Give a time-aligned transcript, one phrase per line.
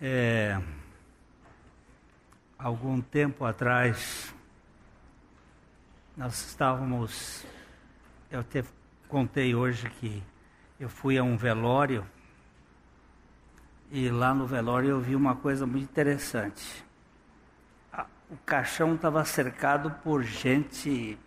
[0.00, 0.56] É,
[2.56, 4.32] algum tempo atrás,
[6.16, 7.44] nós estávamos.
[8.30, 8.62] Eu te
[9.08, 10.22] contei hoje que
[10.78, 12.06] eu fui a um velório
[13.90, 16.84] e lá no velório eu vi uma coisa muito interessante.
[18.30, 21.18] O caixão estava cercado por gente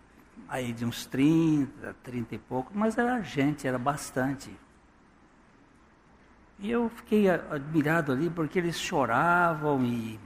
[0.48, 4.50] aí de uns 30, 30 e pouco, mas era gente, era bastante.
[6.62, 10.18] E eu fiquei admirado ali porque eles choravam e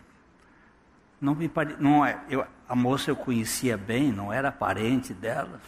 [1.19, 1.77] não me pare...
[1.81, 5.59] não é, eu, a moça eu conhecia bem, não era parente dela.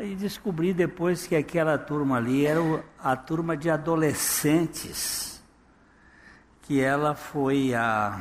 [0.00, 5.40] E descobri depois que aquela turma ali era a turma de adolescentes
[6.62, 8.20] que ela foi a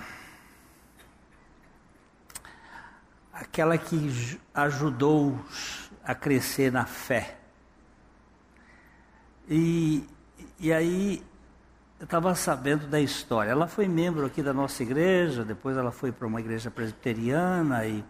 [3.34, 5.36] aquela que ajudou
[6.04, 7.40] a crescer na fé.
[9.50, 10.08] E
[10.62, 11.24] e aí
[12.00, 13.50] eu estava sabendo da história.
[13.50, 18.04] Ela foi membro aqui da nossa igreja, depois ela foi para uma igreja presbiteriana e,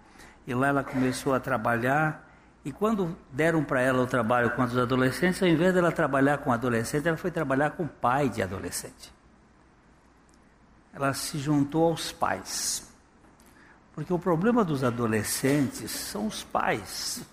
[0.46, 2.30] e lá ela começou a trabalhar.
[2.66, 6.52] E quando deram para ela o trabalho com os adolescentes, ao invés dela trabalhar com
[6.52, 9.14] adolescente, ela foi trabalhar com pai de adolescente.
[10.94, 12.86] Ela se juntou aos pais.
[13.96, 17.24] Porque o problema dos adolescentes são os pais.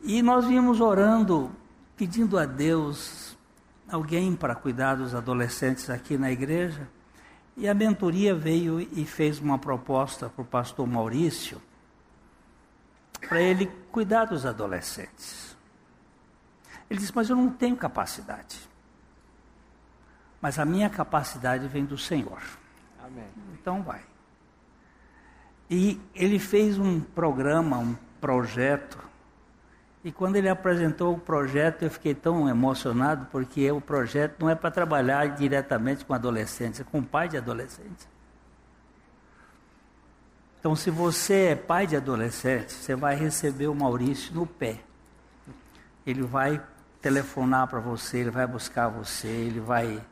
[0.00, 1.50] E nós vimos orando,
[1.96, 3.27] pedindo a Deus
[3.90, 6.88] alguém para cuidar dos adolescentes aqui na igreja.
[7.56, 11.60] E a mentoria veio e fez uma proposta para o pastor Maurício,
[13.28, 15.56] para ele cuidar dos adolescentes.
[16.88, 18.68] Ele disse: Mas eu não tenho capacidade.
[20.40, 22.40] Mas a minha capacidade vem do Senhor.
[23.04, 23.26] Amém.
[23.54, 24.02] Então vai.
[25.68, 29.07] E ele fez um programa, um projeto
[30.08, 34.54] e quando ele apresentou o projeto, eu fiquei tão emocionado, porque o projeto não é
[34.54, 38.08] para trabalhar diretamente com adolescentes, é com pai de adolescentes.
[40.58, 44.80] Então, se você é pai de adolescente, você vai receber o Maurício no pé.
[46.06, 46.58] Ele vai
[47.02, 50.02] telefonar para você, ele vai buscar você, ele vai.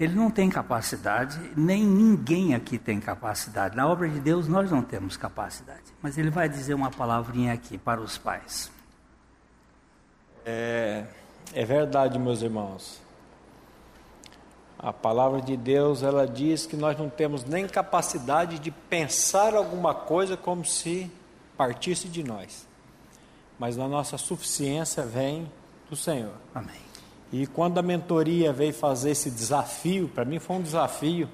[0.00, 3.76] Ele não tem capacidade, nem ninguém aqui tem capacidade.
[3.76, 5.84] Na obra de Deus nós não temos capacidade.
[6.02, 8.76] Mas ele vai dizer uma palavrinha aqui para os pais.
[10.44, 11.04] É,
[11.52, 13.00] é verdade, meus irmãos.
[14.78, 19.92] A palavra de Deus, ela diz que nós não temos nem capacidade de pensar alguma
[19.94, 21.10] coisa como se
[21.56, 22.66] partisse de nós.
[23.58, 25.50] Mas a nossa suficiência vem
[25.90, 26.34] do Senhor.
[26.54, 26.80] Amém.
[27.32, 31.28] E quando a mentoria veio fazer esse desafio, para mim foi um desafio.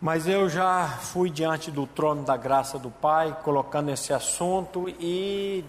[0.00, 5.64] Mas eu já fui diante do trono da graça do Pai, colocando esse assunto e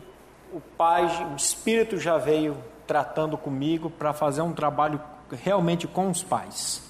[0.55, 2.55] o Pai, o Espírito já veio
[2.87, 6.81] tratando comigo para fazer um trabalho realmente com os pais.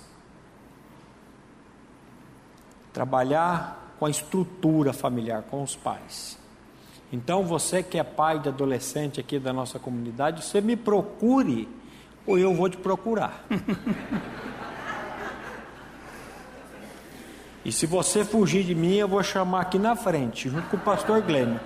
[2.93, 6.37] Trabalhar com a estrutura familiar, com os pais.
[7.11, 11.67] Então, você que é pai de adolescente aqui da nossa comunidade, você me procure
[12.27, 13.43] ou eu vou te procurar.
[17.65, 20.79] e se você fugir de mim, eu vou chamar aqui na frente, junto com o
[20.79, 21.59] pastor Glênio.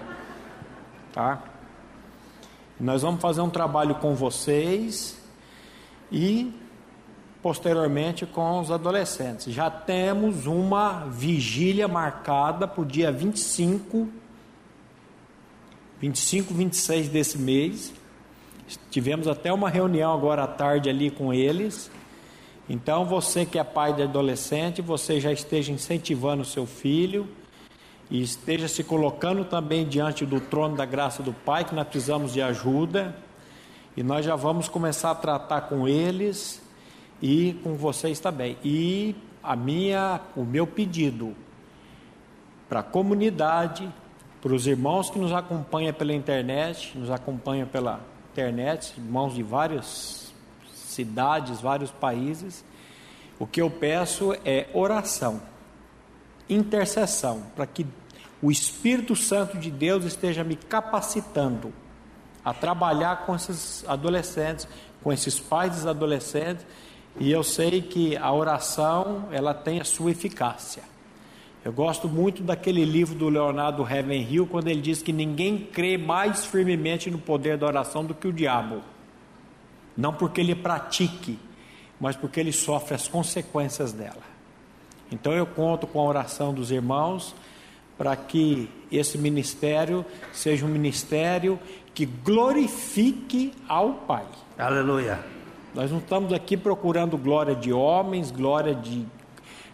[1.12, 1.44] Tá?
[2.80, 5.22] Nós vamos fazer um trabalho com vocês
[6.10, 6.54] e
[7.42, 9.54] posteriormente com os adolescentes.
[9.54, 14.08] Já temos uma vigília marcada para o dia 25,
[16.00, 17.94] 25, 26 desse mês.
[18.90, 21.92] Tivemos até uma reunião agora à tarde ali com eles.
[22.70, 27.28] Então, você que é pai de adolescente, você já esteja incentivando o seu filho
[28.10, 32.34] e esteja se colocando também diante do trono da graça do Pai, que nós precisamos
[32.34, 33.16] de ajuda,
[33.96, 36.62] e nós já vamos começar a tratar com eles.
[37.22, 38.58] E com vocês também.
[38.64, 41.36] E a minha, o meu pedido
[42.68, 43.90] para a comunidade,
[44.42, 48.00] para os irmãos que nos acompanham pela internet, nos acompanham pela
[48.32, 50.32] internet, irmãos de várias
[50.74, 52.64] cidades, vários países,
[53.38, 55.42] o que eu peço é oração
[56.50, 57.86] intercessão, para que
[58.42, 61.74] o Espírito Santo de Deus esteja me capacitando
[62.44, 64.68] a trabalhar com esses adolescentes,
[65.04, 66.66] com esses pais dos adolescentes,
[67.20, 70.84] e eu sei que a oração ela tem a sua eficácia.
[71.64, 76.46] Eu gosto muito daquele livro do Leonardo Ravenhill, quando ele diz que ninguém crê mais
[76.46, 78.82] firmemente no poder da oração do que o diabo.
[79.98, 81.38] Não porque ele pratique,
[82.00, 84.29] mas porque ele sofre as consequências dela.
[85.12, 87.36] Então eu conto com a oração dos irmãos
[87.98, 91.60] para que esse ministério seja um ministério
[91.94, 94.26] que glorifique ao Pai.
[94.58, 95.20] Aleluia.
[95.76, 99.06] Nós não estamos aqui procurando glória de homens, glória de,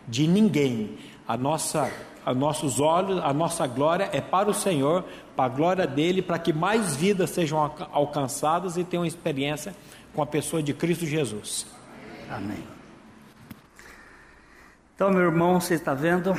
[0.07, 0.97] de ninguém.
[1.27, 1.91] A nossa,
[2.25, 5.03] a nossos olhos, a nossa glória é para o Senhor,
[5.35, 9.75] para a glória dele, para que mais vidas sejam alcançadas e tenham experiência
[10.13, 11.65] com a pessoa de Cristo Jesus.
[12.29, 12.74] Amém.
[14.95, 16.33] Então, meu irmão, você está vendo?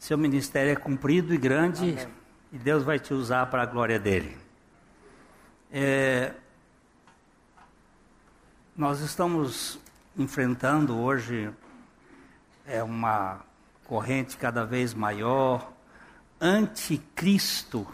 [0.00, 2.08] Seu ministério é cumprido e grande Amém.
[2.52, 4.36] e Deus vai te usar para a glória dele.
[5.72, 6.32] É,
[8.76, 9.78] nós estamos
[10.18, 11.52] enfrentando hoje
[12.66, 13.42] é uma
[13.84, 15.72] corrente cada vez maior
[16.40, 17.86] anticristo,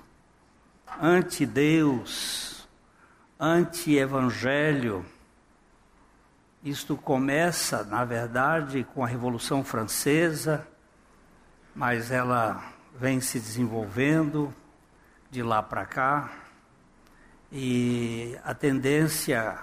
[0.99, 2.67] anti-Deus,
[3.39, 5.05] anti-evangelho.
[6.63, 10.69] Isto começa, na verdade, com a Revolução Francesa,
[11.75, 12.63] mas ela
[12.99, 14.53] vem se desenvolvendo
[15.31, 16.31] de lá para cá,
[17.51, 19.59] e a tendência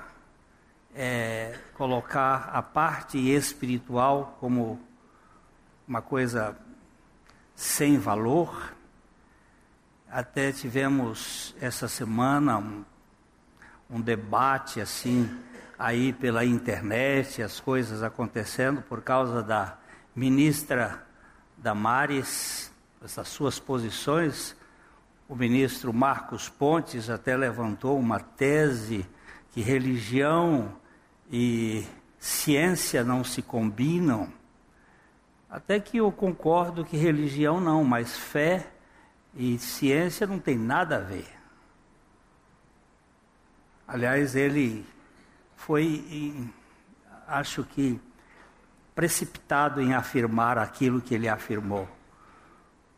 [0.96, 4.82] é, colocar a parte espiritual como
[5.88, 6.58] uma coisa
[7.56, 8.74] sem valor.
[10.10, 12.84] Até tivemos essa semana um,
[13.88, 15.30] um debate assim
[15.78, 19.78] aí pela internet, as coisas acontecendo por causa da
[20.16, 21.06] ministra
[21.58, 22.72] Damares,
[23.04, 24.56] essas suas posições.
[25.30, 29.06] O ministro Marcos Pontes até levantou uma tese
[29.52, 30.74] que religião
[31.32, 31.86] e
[32.20, 34.32] ciência não se combinam,
[35.50, 38.68] até que eu concordo que religião não, mas fé
[39.36, 41.28] e ciência não tem nada a ver.
[43.88, 44.86] Aliás, ele
[45.58, 46.50] foi,
[47.28, 48.00] acho que,
[48.96, 51.90] precipitado em afirmar aquilo que ele afirmou,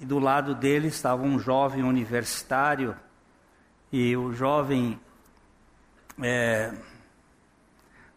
[0.00, 2.96] e do lado dele estava um jovem universitário,
[3.90, 5.00] e o jovem
[6.22, 6.72] é,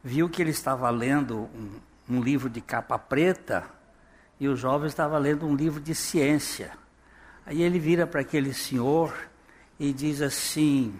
[0.03, 1.79] viu que ele estava lendo um,
[2.09, 3.65] um livro de capa preta,
[4.39, 6.71] e o jovem estava lendo um livro de ciência.
[7.45, 9.13] Aí ele vira para aquele senhor
[9.79, 10.99] e diz assim: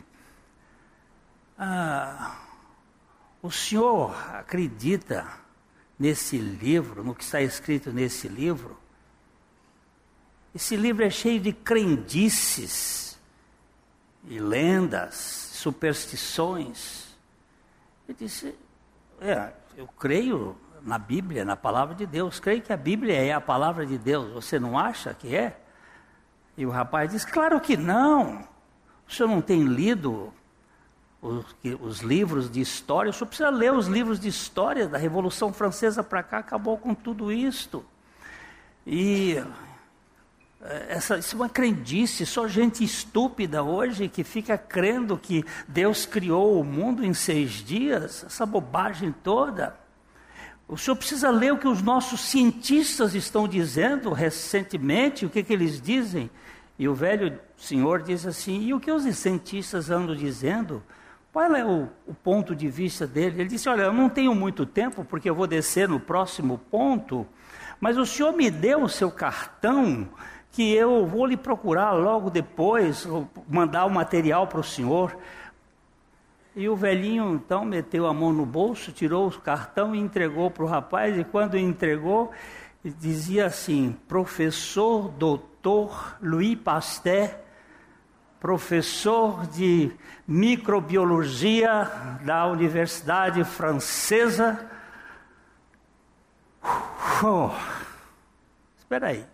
[1.57, 2.39] ah,
[3.42, 5.27] O senhor acredita
[6.00, 8.81] nesse livro, no que está escrito nesse livro?
[10.53, 13.18] Esse livro é cheio de crendices
[14.25, 17.07] e lendas, superstições.
[18.07, 18.53] Ele disse:
[19.21, 22.39] É, eu creio na Bíblia, na palavra de Deus.
[22.39, 24.33] Creio que a Bíblia é a palavra de Deus.
[24.33, 25.57] Você não acha que é?
[26.57, 28.48] E o rapaz diz: Claro que não.
[29.07, 30.33] O senhor não tem lido
[31.22, 31.46] os,
[31.79, 33.10] os livros de história?
[33.10, 36.93] O senhor precisa ler os livros de história da Revolução Francesa para cá, acabou com
[36.93, 37.86] tudo isto.
[38.86, 39.41] E
[40.89, 46.60] essa, isso é uma crendice, só gente estúpida hoje que fica crendo que Deus criou
[46.60, 49.75] o mundo em seis dias, essa bobagem toda.
[50.68, 55.51] O senhor precisa ler o que os nossos cientistas estão dizendo recentemente, o que, que
[55.51, 56.30] eles dizem.
[56.77, 60.82] E o velho senhor diz assim: e o que os cientistas andam dizendo?
[61.34, 63.41] Qual é o, o, ponto de vista dele?
[63.41, 67.25] Ele disse: Olha, eu não tenho muito tempo porque eu vou descer no próximo ponto,
[67.80, 70.08] mas o senhor me deu o seu cartão
[70.51, 73.08] que eu vou lhe procurar logo depois,
[73.48, 75.15] mandar o material para o senhor.
[76.53, 80.63] E o velhinho então meteu a mão no bolso, tirou o cartão e entregou para
[80.63, 81.17] o rapaz.
[81.17, 82.31] E quando entregou,
[82.84, 87.29] dizia assim: professor doutor Louis Pasteur,
[88.41, 89.91] professor de
[90.27, 91.89] microbiologia
[92.25, 94.70] da Universidade Francesa.
[97.24, 97.51] Oh,
[98.77, 99.31] espera aí.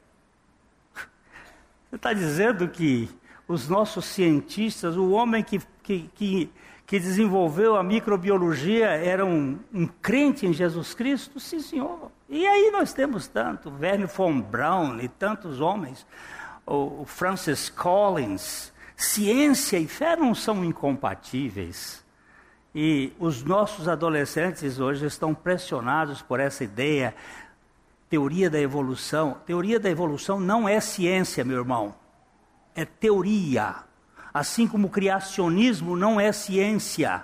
[1.89, 3.10] Você está dizendo que
[3.48, 6.51] os nossos cientistas, o homem que, que, que
[6.88, 11.38] que desenvolveu a microbiologia era um, um, crente em Jesus Cristo?
[11.38, 12.10] Sim, senhor.
[12.29, 16.08] E aí nós temos tanto, Werner von Braun e tantos homens,
[16.65, 22.03] o, o Francis Collins, Ciência e fé não são incompatíveis.
[22.74, 27.13] E os nossos adolescentes hoje estão pressionados por essa ideia,
[28.09, 29.37] teoria da evolução.
[29.45, 31.95] Teoria da evolução não é ciência, meu irmão,
[32.75, 33.75] é teoria.
[34.33, 37.23] Assim como o criacionismo não é ciência,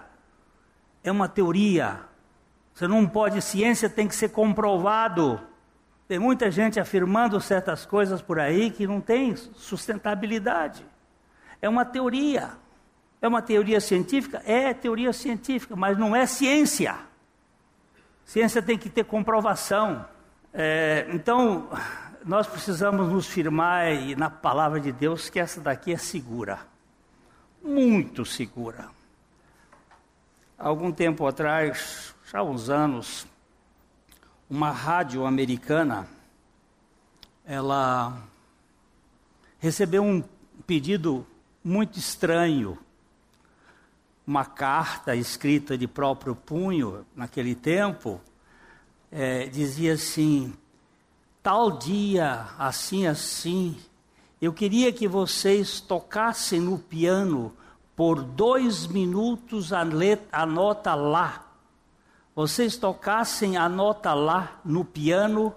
[1.04, 2.00] é uma teoria.
[2.74, 5.40] Você não pode, ciência tem que ser comprovado.
[6.08, 10.86] Tem muita gente afirmando certas coisas por aí que não tem sustentabilidade.
[11.62, 12.52] É uma teoria.
[13.22, 14.42] É uma teoria científica?
[14.46, 16.96] É teoria científica, mas não é ciência.
[18.26, 20.06] Ciência tem que ter comprovação.
[20.56, 21.68] É, então,
[22.24, 26.60] nós precisamos nos firmar na palavra de Deus que essa daqui é segura.
[27.64, 28.88] Muito segura.
[30.56, 33.26] Algum tempo atrás, já há uns anos,
[34.48, 36.08] uma rádio americana,
[37.44, 38.22] ela
[39.58, 40.24] recebeu um
[40.68, 41.26] pedido
[41.64, 42.78] muito estranho,
[44.26, 48.22] uma carta escrita de próprio punho naquele tempo,
[49.14, 50.54] é, dizia assim:
[51.42, 53.78] tal dia, assim, assim,
[54.42, 57.54] eu queria que vocês tocassem no piano
[57.96, 59.86] por dois minutos a,
[60.32, 61.44] a nota lá
[62.36, 65.54] vocês tocassem a nota lá no piano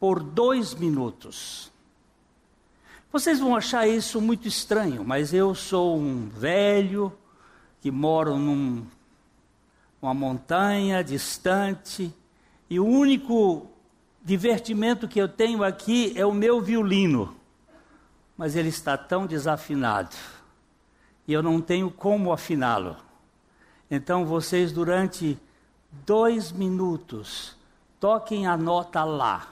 [0.00, 1.70] por dois minutos.
[3.12, 7.12] Vocês vão achar isso muito estranho, mas eu sou um velho
[7.80, 8.84] que moro num,
[10.02, 12.12] numa montanha distante
[12.70, 13.66] e o único
[14.22, 17.36] divertimento que eu tenho aqui é o meu violino.
[18.36, 20.14] Mas ele está tão desafinado
[21.26, 22.96] e eu não tenho como afiná-lo.
[23.90, 25.38] Então vocês durante
[26.06, 27.56] dois minutos,
[27.98, 29.48] toquem a nota lá,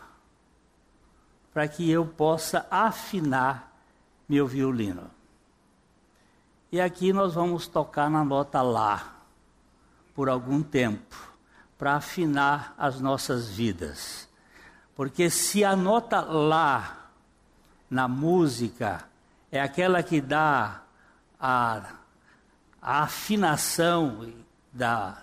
[1.52, 3.74] para que eu possa afinar
[4.28, 5.10] meu violino.
[6.70, 9.16] E aqui nós vamos tocar na nota lá,
[10.14, 11.16] por algum tempo,
[11.78, 14.28] para afinar as nossas vidas.
[14.94, 17.10] Porque se a nota lá
[17.90, 19.04] na música
[19.52, 20.82] é aquela que dá
[21.38, 21.82] a,
[22.80, 24.32] a afinação
[24.72, 25.22] da,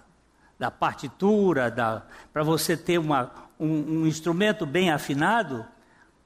[0.60, 5.66] da partitura, da, para você ter uma, um, um instrumento bem afinado,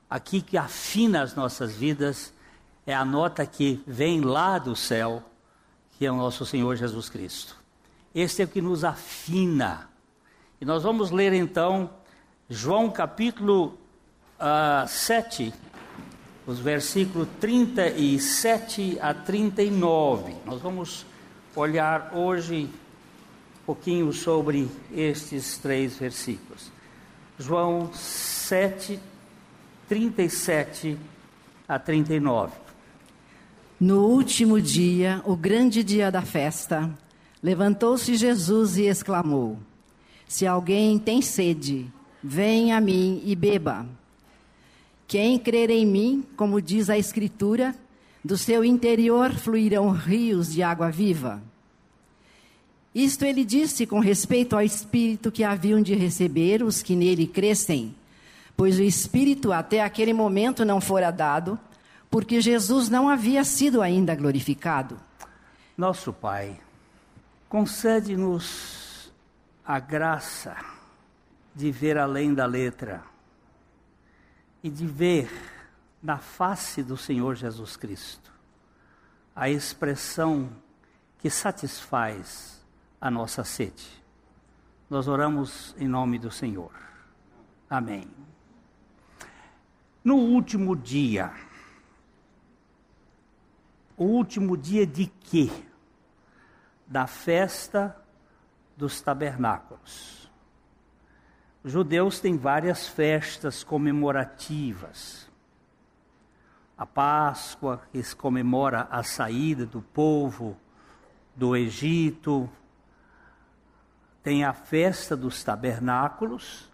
[0.10, 2.34] aqui que afina as nossas vidas
[2.86, 5.22] é a nota que vem lá do céu,
[5.92, 7.58] que é o nosso Senhor Jesus Cristo.
[8.16, 9.90] Este é o que nos afina.
[10.60, 11.90] E nós vamos ler então
[12.50, 13.76] João capítulo uh,
[14.40, 15.54] ah, 7,
[16.48, 20.34] os versículos 37 a 39.
[20.46, 21.06] Nós vamos
[21.56, 22.70] olhar hoje
[23.68, 26.72] pouquinho sobre estes três versículos.
[27.38, 29.00] João 7,
[29.88, 30.98] 37
[31.68, 32.54] a 39.
[33.80, 36.90] No último dia, o grande dia da festa,
[37.44, 39.60] levantou-se Jesus e exclamou:
[40.28, 41.92] Se alguém tem sede,
[42.22, 43.86] venha a mim e beba.
[45.08, 47.74] Quem crer em mim, como diz a Escritura,
[48.24, 51.42] do seu interior fluirão rios de água viva.
[52.94, 57.96] Isto ele disse com respeito ao Espírito que haviam de receber os que nele crescem,
[58.58, 61.58] pois o Espírito até aquele momento não fora dado,
[62.10, 64.98] porque Jesus não havia sido ainda glorificado.
[65.78, 66.60] Nosso Pai,
[67.48, 68.87] concede-nos
[69.68, 70.56] a graça
[71.54, 73.04] de ver além da letra
[74.64, 75.30] e de ver
[76.02, 78.32] na face do Senhor Jesus Cristo
[79.36, 80.50] a expressão
[81.20, 82.66] que satisfaz
[83.00, 84.02] a nossa sede.
[84.90, 86.72] Nós oramos em nome do Senhor.
[87.70, 88.08] Amém.
[90.02, 91.34] No último dia,
[93.98, 95.52] o último dia de quê?
[96.88, 98.07] Da festa
[98.78, 100.32] dos tabernáculos.
[101.64, 105.28] Os judeus têm várias festas comemorativas.
[106.78, 110.56] A Páscoa, que se comemora a saída do povo
[111.36, 112.48] do Egito,
[114.22, 116.72] tem a festa dos tabernáculos,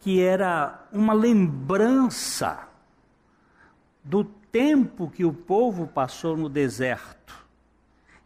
[0.00, 2.68] que era uma lembrança
[4.02, 7.46] do tempo que o povo passou no deserto.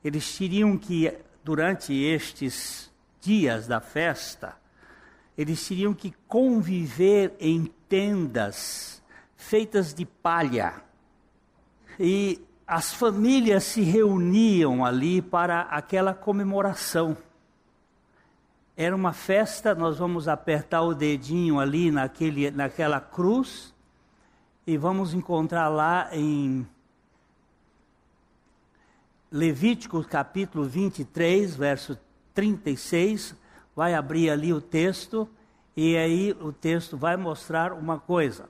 [0.03, 2.90] Eles teriam que, durante estes
[3.21, 4.57] dias da festa,
[5.37, 9.03] eles teriam que conviver em tendas
[9.37, 10.75] feitas de palha.
[11.99, 17.17] E as famílias se reuniam ali para aquela comemoração.
[18.77, 23.75] Era uma festa, nós vamos apertar o dedinho ali naquele, naquela cruz
[24.67, 26.67] e vamos encontrar lá em
[29.33, 31.99] Levítico capítulo 23, verso
[32.41, 33.35] 36,
[33.77, 35.29] vai abrir ali o texto,
[35.77, 38.49] e aí o texto vai mostrar uma coisa.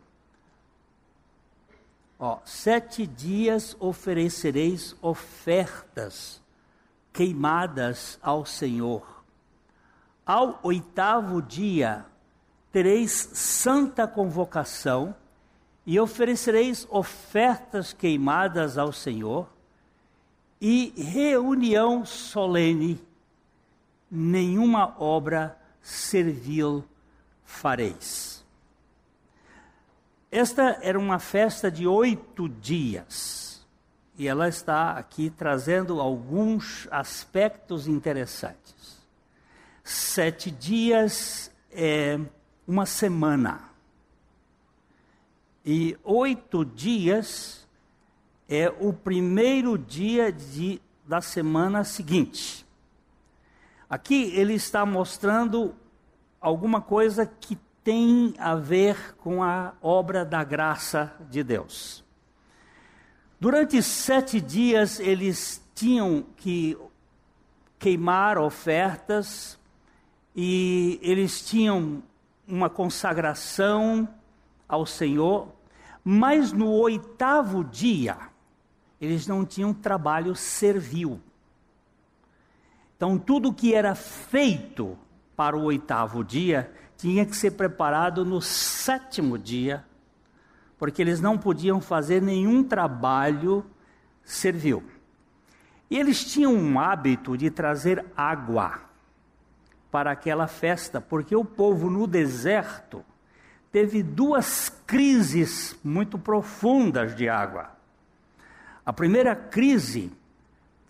[2.16, 6.40] Ó, sete dias oferecereis ofertas
[7.12, 9.02] queimadas ao Senhor.
[10.24, 12.06] Ao oitavo dia
[12.70, 15.12] tereis santa convocação
[15.84, 19.48] e oferecereis ofertas queimadas ao Senhor
[20.60, 23.09] e reunião solene.
[24.10, 26.84] Nenhuma obra servil
[27.44, 28.44] fareis.
[30.30, 33.66] Esta era uma festa de oito dias
[34.16, 39.00] e ela está aqui trazendo alguns aspectos interessantes.
[39.82, 42.18] Sete dias é
[42.66, 43.70] uma semana
[45.64, 47.66] e oito dias
[48.48, 52.66] é o primeiro dia de, da semana seguinte.
[53.90, 55.74] Aqui ele está mostrando
[56.40, 62.04] alguma coisa que tem a ver com a obra da graça de Deus.
[63.40, 66.78] Durante sete dias eles tinham que
[67.80, 69.58] queimar ofertas
[70.36, 72.00] e eles tinham
[72.46, 74.08] uma consagração
[74.68, 75.48] ao Senhor,
[76.04, 78.16] mas no oitavo dia
[79.00, 81.20] eles não tinham trabalho servil.
[83.00, 84.94] Então tudo que era feito
[85.34, 89.82] para o oitavo dia tinha que ser preparado no sétimo dia,
[90.78, 93.64] porque eles não podiam fazer nenhum trabalho
[94.22, 94.84] servil.
[95.90, 98.82] E eles tinham um hábito de trazer água
[99.90, 103.02] para aquela festa, porque o povo no deserto
[103.72, 107.70] teve duas crises muito profundas de água.
[108.84, 110.12] A primeira crise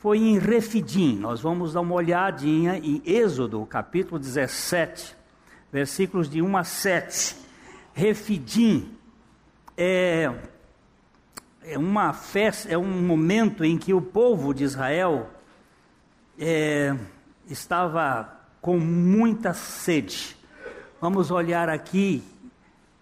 [0.00, 1.18] foi em Refidim.
[1.18, 5.14] Nós vamos dar uma olhadinha em Êxodo, capítulo 17,
[5.70, 7.36] versículos de 1 a 7.
[7.92, 8.96] Refidim
[9.76, 10.32] é,
[11.62, 15.28] é uma festa, é um momento em que o povo de Israel
[16.38, 16.96] é,
[17.46, 20.34] estava com muita sede.
[20.98, 22.24] Vamos olhar aqui,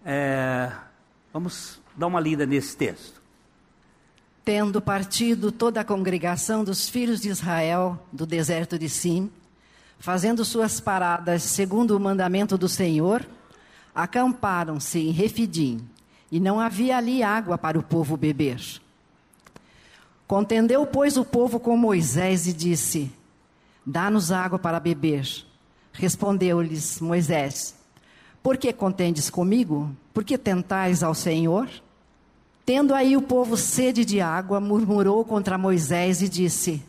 [0.03, 0.69] é,
[1.31, 3.18] vamos dar uma lida nesse texto.
[4.51, 9.29] Tendo partido toda a congregação dos filhos de Israel do deserto de Sim,
[9.99, 13.23] fazendo suas paradas segundo o mandamento do Senhor,
[13.93, 15.87] acamparam-se em Refidim,
[16.31, 18.59] e não havia ali água para o povo beber.
[20.25, 23.11] Contendeu, pois, o povo com Moisés e disse:
[23.85, 25.27] Dá-nos água para beber.
[25.93, 27.75] Respondeu-lhes Moisés:
[28.41, 29.95] Por que contendes comigo?
[30.11, 31.69] Por que tentais ao Senhor?
[32.69, 36.83] Tendo aí o povo sede de água, murmurou contra Moisés e disse: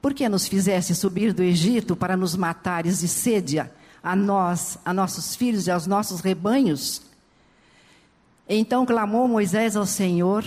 [0.00, 3.62] Por que nos fizeste subir do Egito para nos matares de sede
[4.02, 7.02] a nós, a nossos filhos e aos nossos rebanhos?
[8.48, 10.42] Então clamou Moisés ao Senhor: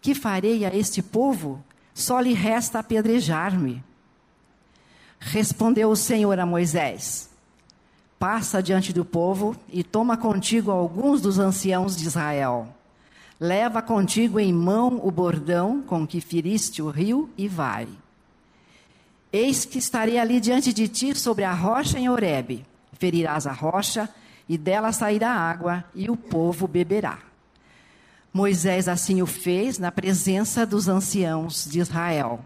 [0.00, 1.60] Que farei a este povo?
[1.92, 3.82] Só lhe resta apedrejar-me.
[5.18, 7.28] Respondeu o Senhor a Moisés:
[8.20, 12.75] Passa diante do povo e toma contigo alguns dos anciãos de Israel
[13.38, 17.86] Leva contigo em mão o bordão com que feriste o rio e vai.
[19.30, 22.64] Eis que estarei ali diante de ti sobre a rocha em Horebe.
[22.94, 24.08] Ferirás a rocha
[24.48, 27.18] e dela sairá água e o povo beberá.
[28.32, 32.40] Moisés assim o fez na presença dos anciãos de Israel.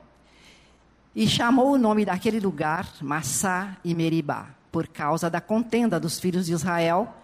[1.14, 6.46] E chamou o nome daquele lugar Massá e Meribá, por causa da contenda dos filhos
[6.46, 7.14] de Israel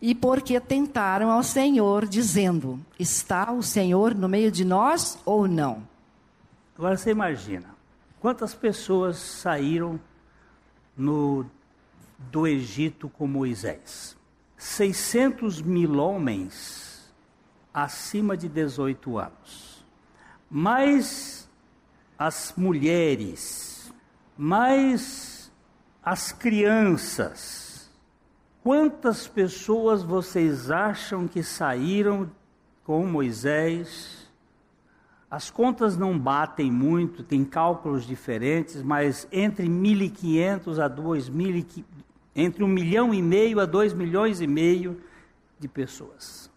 [0.00, 5.82] e porque tentaram ao Senhor, dizendo: Está o Senhor no meio de nós ou não?
[6.76, 7.74] Agora você imagina,
[8.20, 9.98] quantas pessoas saíram
[10.96, 11.44] no,
[12.30, 14.16] do Egito com Moisés?
[14.56, 17.12] 600 mil homens
[17.72, 19.84] acima de 18 anos,
[20.50, 21.48] mais
[22.18, 23.92] as mulheres,
[24.36, 25.50] mais
[26.02, 27.67] as crianças,
[28.68, 32.30] Quantas pessoas vocês acham que saíram
[32.84, 34.30] com Moisés?
[35.30, 41.82] As contas não batem muito, tem cálculos diferentes, mas entre 1.500 a 2.000,
[42.36, 45.00] entre 1 milhão e meio a 2 milhões e meio
[45.58, 46.50] de pessoas.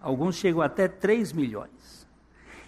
[0.00, 2.08] Alguns chegam até 3 milhões.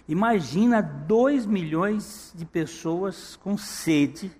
[0.07, 4.31] Imagina 2 milhões de pessoas com sede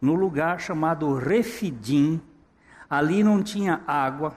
[0.00, 2.20] no lugar chamado Refidim,
[2.88, 4.34] Ali não tinha água,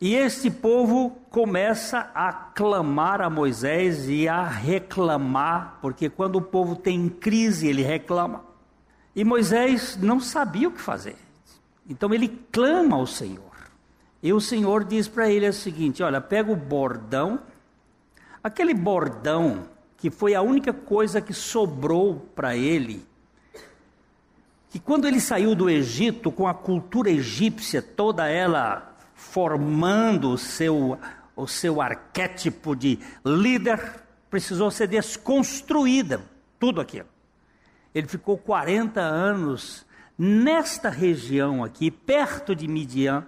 [0.00, 6.76] E este povo começa a clamar a Moisés e a reclamar, porque quando o povo
[6.76, 8.44] tem crise, ele reclama.
[9.16, 11.16] E Moisés não sabia o que fazer.
[11.88, 13.54] Então ele clama ao Senhor.
[14.22, 17.40] E o Senhor diz para ele o seguinte: Olha, pega o bordão,
[18.42, 23.06] aquele bordão que foi a única coisa que sobrou para ele,
[24.74, 30.98] que quando ele saiu do Egito, com a cultura egípcia, toda ela formando o seu,
[31.36, 36.22] o seu arquétipo de líder, precisou ser desconstruída,
[36.58, 37.06] tudo aquilo.
[37.94, 39.86] Ele ficou 40 anos
[40.18, 43.24] nesta região aqui, perto de Midian,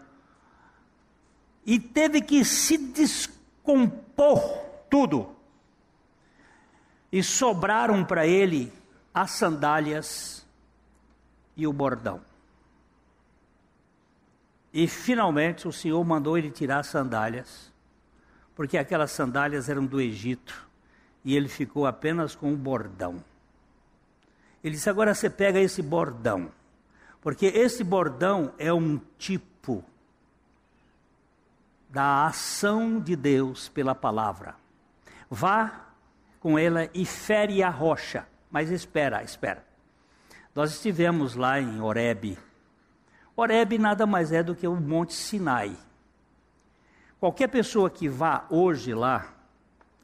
[1.64, 4.42] e teve que se descompor
[4.90, 5.28] tudo.
[7.12, 8.72] E sobraram para ele
[9.14, 10.44] as sandálias
[11.56, 12.20] e o bordão.
[14.72, 17.72] E finalmente o Senhor mandou ele tirar as sandálias,
[18.54, 20.68] porque aquelas sandálias eram do Egito,
[21.24, 23.24] e ele ficou apenas com o bordão.
[24.62, 26.50] Ele disse: agora você pega esse bordão,
[27.20, 29.82] porque esse bordão é um tipo
[31.88, 34.54] da ação de Deus pela palavra.
[35.30, 35.86] Vá
[36.40, 38.26] com ela e fere a rocha.
[38.50, 39.64] Mas espera, espera.
[40.56, 42.38] Nós estivemos lá em Horebe
[43.36, 45.76] Horeb nada mais é do que o Monte Sinai.
[47.20, 49.34] Qualquer pessoa que vá hoje lá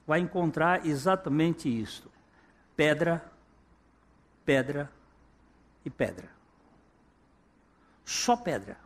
[0.07, 2.11] vai encontrar exatamente isto:
[2.77, 3.25] pedra,
[4.45, 4.93] pedra
[5.83, 6.29] e pedra.
[8.05, 8.77] Só pedra.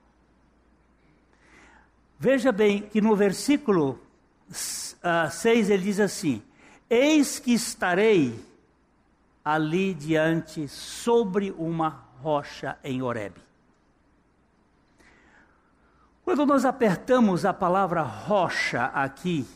[2.17, 4.01] Veja bem que no versículo
[4.49, 6.41] uh, ah, 6 ele diz assim:
[6.89, 8.39] Eis que estarei
[9.47, 13.41] ali diante sobre uma rocha em Horebe.
[16.25, 19.47] Quando nós apertamos a palavra rocha aqui,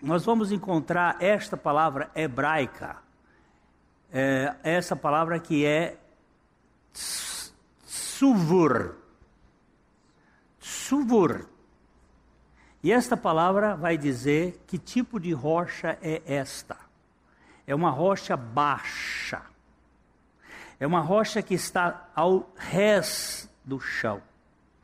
[0.00, 2.96] nós vamos encontrar esta palavra hebraica,
[4.10, 5.98] é, essa palavra que é
[7.84, 8.96] suvur.
[10.58, 11.46] Suvur.
[12.82, 16.89] E esta palavra vai dizer que tipo de rocha é esta.
[17.70, 19.42] É uma rocha baixa.
[20.80, 24.20] É uma rocha que está ao rés do chão.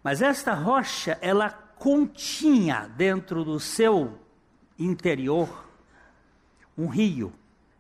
[0.05, 4.16] Mas esta rocha, ela continha dentro do seu
[4.79, 5.66] interior
[6.79, 7.33] um rio.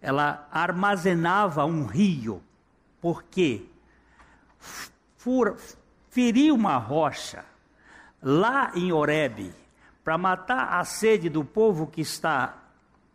[0.02, 2.42] Ela armazenava um rio.
[3.00, 3.64] Porque
[6.10, 7.44] feriu uma rocha
[8.20, 9.54] lá em Horebe
[10.02, 12.60] para matar a sede do povo que está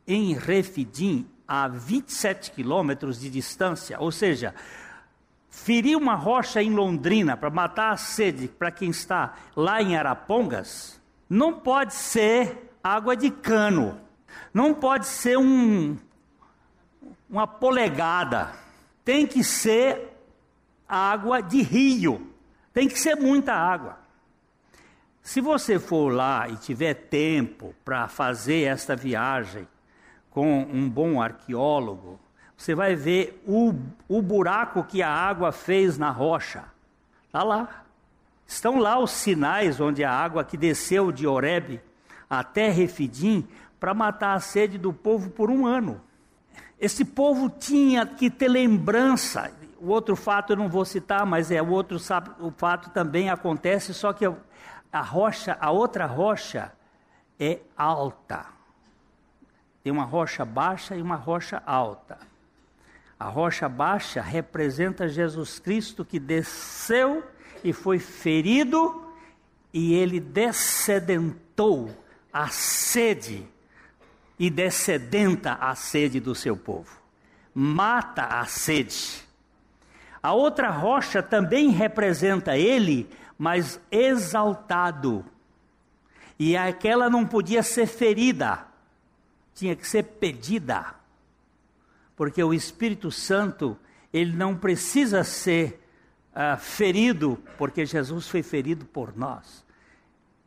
[0.08, 4.56] em Refidim, a 27 quilômetros de distância, ou seja,
[5.50, 10.98] ferir uma rocha em Londrina para matar a sede para quem está lá em Arapongas,
[11.30, 14.00] não pode ser água de cano,
[14.54, 15.98] não pode ser um,
[17.30, 18.54] uma polegada,
[19.04, 20.18] tem que ser
[20.88, 22.32] água de rio,
[22.74, 24.00] tem que ser muita água.
[25.22, 29.68] Se você for lá e tiver tempo para fazer esta viagem
[30.32, 32.20] com um bom arqueólogo,
[32.58, 33.74] você vai ver o,
[34.08, 36.64] o buraco que a água fez na rocha.
[37.28, 37.84] Está lá.
[38.48, 41.82] Estão lá os sinais onde a água que desceu de Oreb
[42.30, 43.48] até Refidim
[43.80, 46.02] para matar a sede do povo por um ano.
[46.80, 49.52] Esse povo tinha que ter lembrança.
[49.80, 51.98] O outro fato eu não vou citar, mas é o outro
[52.40, 54.26] o fato também acontece, só que
[54.92, 56.72] a rocha, a outra rocha
[57.40, 58.61] é alta.
[59.84, 62.18] Tem uma rocha baixa e uma rocha alta.
[63.20, 67.24] A rocha baixa representa Jesus Cristo que desceu
[67.64, 69.06] e foi ferido
[69.74, 71.96] e ele descedentou
[72.34, 73.46] a sede
[74.40, 77.00] e descedenta a sede do seu povo.
[77.54, 79.24] Mata a sede.
[80.24, 85.26] A outra rocha também representa ele, mas exaltado.
[86.40, 88.66] E aquela não podia ser ferida,
[89.62, 91.02] tinha que ser pedida
[92.22, 93.76] porque o Espírito Santo,
[94.14, 95.82] ele não precisa ser
[96.36, 99.66] uh, ferido, porque Jesus foi ferido por nós.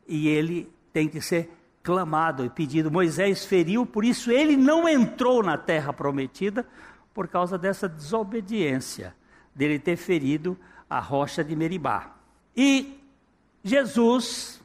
[0.06, 1.50] E ele tem que ser
[1.82, 2.92] clamado e pedido.
[2.92, 6.64] Moisés feriu, por isso ele não entrou na terra prometida,
[7.12, 9.12] por causa dessa desobediência,
[9.52, 10.56] dele ter ferido
[10.88, 12.14] a rocha de Meribá.
[12.56, 13.00] E
[13.64, 14.62] Jesus,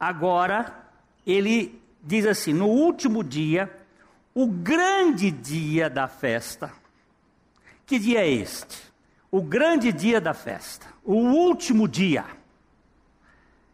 [0.00, 0.74] agora,
[1.26, 3.70] ele diz assim: no último dia,
[4.36, 6.70] o grande dia da festa.
[7.86, 8.92] Que dia é este?
[9.30, 12.26] O grande dia da festa, o último dia.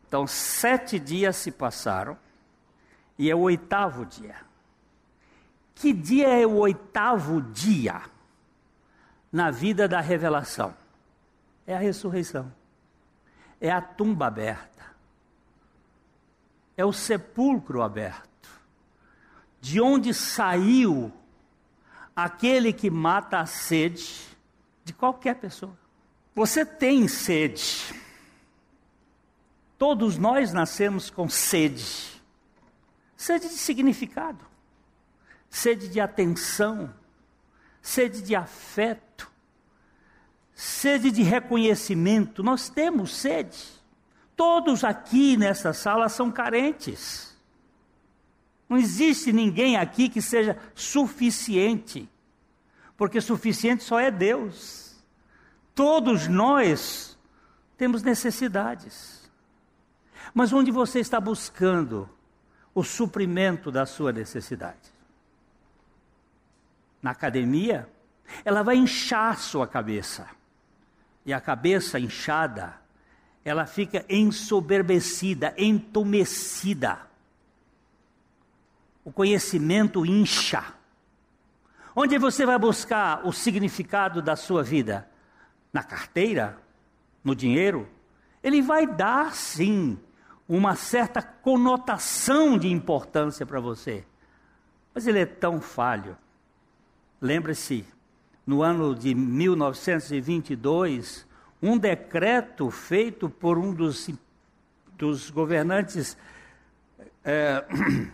[0.06, 2.16] Então, sete dias se passaram
[3.18, 4.36] e é o oitavo dia.
[5.74, 8.00] Que dia é o oitavo dia
[9.32, 10.76] na vida da revelação?
[11.66, 12.52] É a ressurreição,
[13.60, 14.84] é a tumba aberta,
[16.76, 18.31] é o sepulcro aberto,
[19.62, 21.12] de onde saiu
[22.16, 24.12] aquele que mata a sede
[24.84, 25.78] de qualquer pessoa.
[26.34, 27.94] Você tem sede.
[29.78, 32.20] Todos nós nascemos com sede.
[33.16, 34.44] Sede de significado,
[35.48, 36.92] sede de atenção,
[37.80, 39.30] sede de afeto,
[40.56, 42.42] sede de reconhecimento.
[42.42, 43.64] Nós temos sede.
[44.34, 47.31] Todos aqui nessa sala são carentes.
[48.72, 52.08] Não existe ninguém aqui que seja suficiente,
[52.96, 54.96] porque suficiente só é Deus.
[55.74, 57.18] Todos nós
[57.76, 59.30] temos necessidades.
[60.32, 62.08] Mas onde você está buscando
[62.74, 64.90] o suprimento da sua necessidade?
[67.02, 67.86] Na academia,
[68.42, 70.26] ela vai inchar sua cabeça.
[71.26, 72.80] E a cabeça inchada,
[73.44, 77.11] ela fica ensoberbecida, entumecida.
[79.04, 80.64] O conhecimento incha.
[81.94, 85.06] Onde você vai buscar o significado da sua vida?
[85.72, 86.56] Na carteira?
[87.22, 87.88] No dinheiro?
[88.42, 89.98] Ele vai dar, sim,
[90.48, 94.04] uma certa conotação de importância para você.
[94.94, 96.16] Mas ele é tão falho.
[97.20, 97.84] Lembre-se,
[98.46, 101.26] no ano de 1922,
[101.62, 104.10] um decreto feito por um dos,
[104.98, 106.18] dos governantes
[107.24, 107.64] é,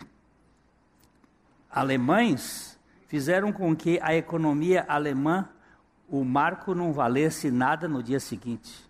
[1.79, 5.49] alemães fizeram com que a economia alemã,
[6.09, 8.89] o marco não valesse nada no dia seguinte.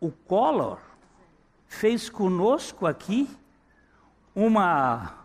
[0.00, 0.78] O Collor
[1.66, 3.28] fez conosco aqui
[4.34, 5.18] uma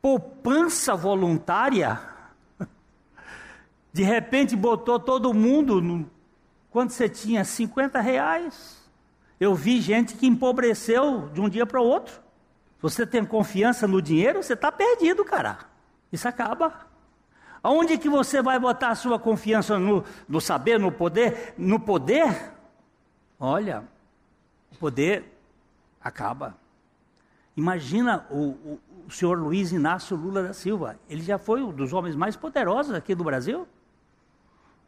[0.00, 2.00] poupança voluntária.
[3.92, 6.10] De repente botou todo mundo, no,
[6.70, 8.82] quando você tinha 50 reais.
[9.38, 12.18] Eu vi gente que empobreceu de um dia para o outro.
[12.80, 15.75] Você tem confiança no dinheiro, você está perdido, cara.
[16.12, 16.86] Isso acaba.
[17.62, 21.54] Aonde que você vai botar a sua confiança no, no saber, no poder?
[21.58, 22.52] No poder?
[23.38, 23.84] Olha,
[24.72, 25.24] o poder
[26.00, 26.56] acaba.
[27.56, 30.98] Imagina o, o, o senhor Luiz Inácio Lula da Silva.
[31.08, 33.66] Ele já foi um dos homens mais poderosos aqui do Brasil.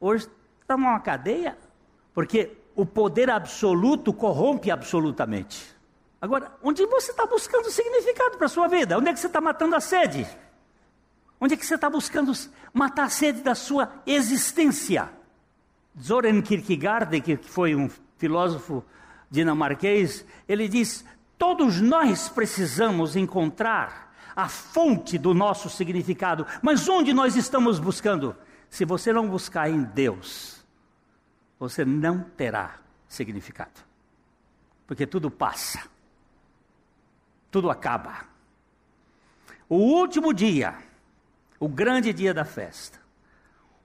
[0.00, 0.28] Hoje
[0.61, 1.59] está numa cadeia,
[2.14, 5.76] porque o poder absoluto corrompe absolutamente.
[6.20, 8.98] Agora, onde você está buscando significado para a sua vida?
[8.98, 10.26] Onde é que você está matando a sede?
[11.40, 12.33] Onde é que você está buscando
[12.72, 15.11] matar a sede da sua existência?
[16.01, 18.85] Zoran Kierkegaard, que foi um filósofo
[19.31, 21.05] dinamarquês, ele diz:
[21.37, 28.37] todos nós precisamos encontrar a fonte do nosso significado, mas onde nós estamos buscando?
[28.68, 30.64] Se você não buscar em Deus,
[31.59, 33.81] você não terá significado,
[34.87, 35.83] porque tudo passa,
[37.51, 38.27] tudo acaba.
[39.68, 40.77] O último dia,
[41.60, 42.98] o grande dia da festa,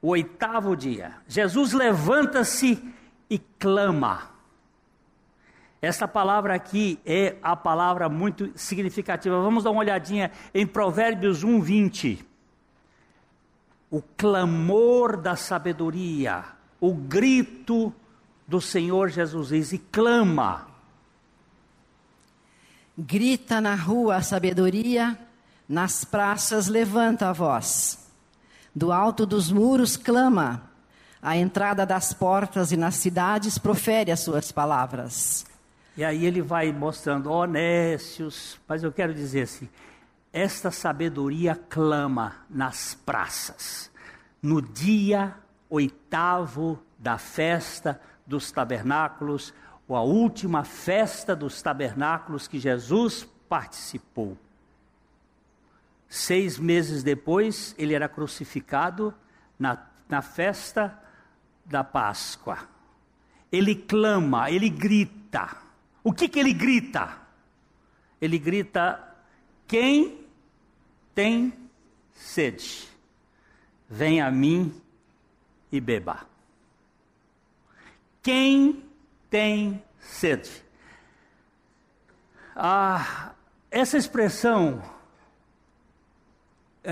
[0.01, 2.83] o oitavo dia, Jesus levanta-se
[3.29, 4.31] e clama.
[5.81, 9.41] Essa palavra aqui é a palavra muito significativa.
[9.41, 12.25] Vamos dar uma olhadinha em Provérbios 1, 20.
[13.91, 16.45] O clamor da sabedoria,
[16.79, 17.93] o grito
[18.47, 20.67] do Senhor Jesus diz, e clama.
[22.97, 25.17] Grita na rua a sabedoria,
[25.67, 27.99] nas praças levanta a voz.
[28.76, 30.63] Do alto dos muros clama,
[31.21, 35.45] à entrada das portas e nas cidades profere as suas palavras.
[35.95, 39.69] E aí ele vai mostrando, honestos, mas eu quero dizer assim,
[40.34, 43.91] esta sabedoria clama nas praças,
[44.41, 45.36] no dia
[45.69, 49.54] oitavo da festa dos tabernáculos,
[49.88, 54.38] ou a última festa dos tabernáculos que Jesus participou.
[56.13, 59.12] Seis meses depois, ele era crucificado
[59.58, 60.95] na, na festa
[61.65, 62.69] da Páscoa.
[63.52, 65.58] Ele clama, ele grita,
[66.04, 67.17] o que, que ele grita?
[68.21, 69.02] Ele grita:
[69.67, 70.23] quem
[71.15, 71.52] tem
[72.12, 72.88] sede,
[73.89, 74.80] vem a mim
[75.71, 76.28] e beba.
[78.21, 78.86] Quem
[79.32, 80.63] tem sede?
[82.56, 83.32] Ah,
[83.71, 84.93] essa expressão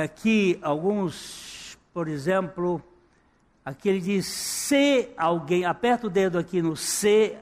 [0.08, 2.82] que alguns, por exemplo,
[3.64, 7.38] aqui ele diz se alguém, aperta o dedo aqui no se,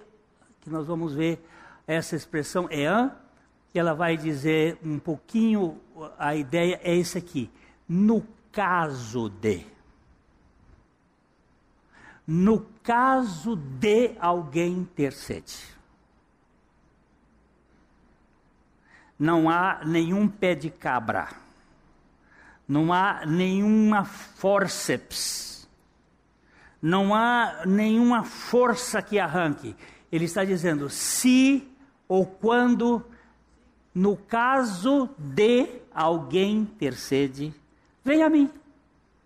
[0.62, 1.44] que nós vamos ver
[1.86, 3.10] essa expressão é
[3.72, 5.80] que ela vai dizer um pouquinho,
[6.18, 7.50] a ideia é esse aqui.
[7.88, 9.66] No caso de.
[12.26, 15.58] No caso de alguém ter sede.
[19.18, 21.30] Não há nenhum pé de cabra.
[22.70, 25.68] Não há nenhuma forceps.
[26.80, 29.76] Não há nenhuma força que arranque.
[30.12, 31.68] Ele está dizendo: se
[32.08, 33.04] ou quando,
[33.94, 37.52] no caso de alguém ter sede,
[38.06, 38.52] venha a mim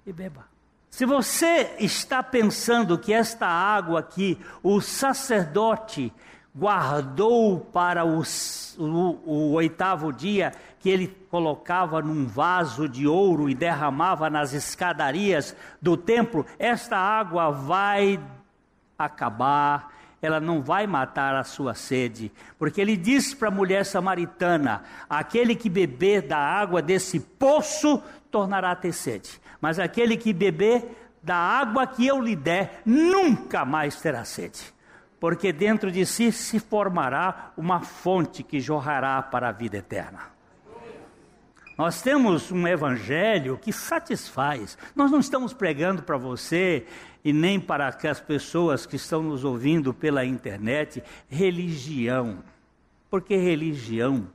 [0.08, 0.46] e beba.
[0.90, 6.14] Se você está pensando que esta água aqui, o sacerdote
[6.56, 8.86] guardou para os, o,
[9.26, 15.96] o, oitavo dia, que ele colocava num vaso de ouro e derramava nas escadarias do
[15.96, 18.19] templo, esta água vai
[19.00, 24.84] acabar, ela não vai matar a sua sede, porque ele disse para a mulher samaritana:
[25.10, 31.08] aquele que beber da água desse poço tornará a ter sede, mas aquele que beber
[31.24, 34.74] da água que eu lhe der nunca mais terá sede,
[35.17, 40.33] porque dentro de si se formará uma fonte que jorrará para a vida eterna.
[41.78, 44.78] Nós temos um evangelho que satisfaz.
[44.96, 46.86] Nós não estamos pregando para você
[47.26, 52.44] e nem para as pessoas que estão nos ouvindo pela internet religião.
[53.10, 54.28] Porque religião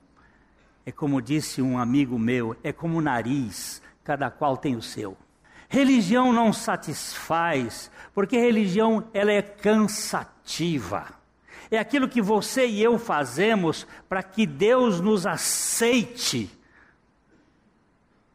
[0.85, 5.17] é como disse um amigo meu, é como nariz, cada qual tem o seu.
[5.69, 11.07] Religião não satisfaz, porque religião ela é cansativa.
[11.71, 16.58] É aquilo que você e eu fazemos para que Deus nos aceite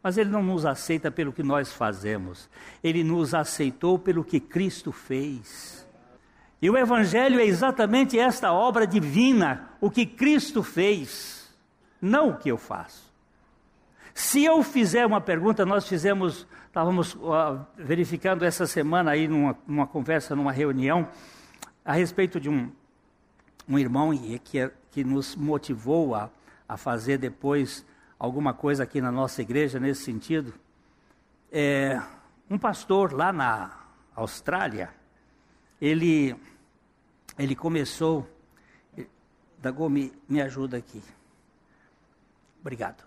[0.03, 2.49] mas Ele não nos aceita pelo que nós fazemos,
[2.83, 5.87] Ele nos aceitou pelo que Cristo fez.
[6.61, 11.49] E o Evangelho é exatamente esta obra divina, o que Cristo fez,
[12.01, 13.13] não o que eu faço.
[14.13, 19.87] Se eu fizer uma pergunta, nós fizemos, estávamos uh, verificando essa semana aí numa, numa,
[19.87, 21.07] conversa, numa reunião,
[21.83, 22.71] a respeito de um,
[23.67, 24.11] um irmão
[24.43, 26.29] que, que nos motivou a,
[26.67, 27.83] a fazer depois
[28.23, 30.53] alguma coisa aqui na nossa igreja nesse sentido.
[31.51, 32.01] É,
[32.49, 33.77] um pastor lá na
[34.15, 34.89] Austrália,
[35.81, 36.33] ele,
[37.37, 38.25] ele começou.
[39.59, 41.03] Dagô, me, ajuda aqui.
[42.61, 43.03] Obrigado.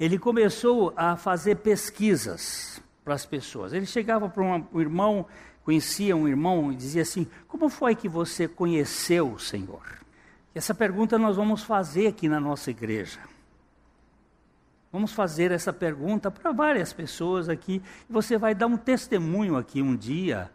[0.00, 3.74] Ele começou a fazer pesquisas para as pessoas.
[3.74, 5.26] Ele chegava para um irmão,
[5.62, 9.98] conhecia um irmão e dizia assim: Como foi que você conheceu o Senhor?
[10.54, 13.33] Essa pergunta nós vamos fazer aqui na nossa igreja.
[14.94, 17.82] Vamos fazer essa pergunta para várias pessoas aqui.
[18.08, 20.52] Você vai dar um testemunho aqui um dia.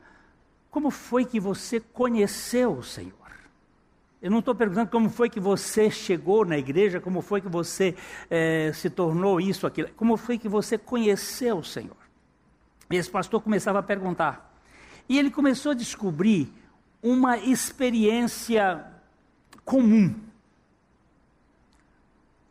[0.71, 3.11] Como foi que você conheceu o Senhor?
[4.21, 7.97] Eu não estou perguntando como foi que você chegou na igreja, como foi que você
[8.29, 9.89] é, se tornou isso, aquilo.
[9.97, 11.97] Como foi que você conheceu o Senhor?
[12.89, 14.57] Esse pastor começava a perguntar.
[15.09, 16.49] E ele começou a descobrir
[17.03, 18.85] uma experiência
[19.65, 20.15] comum.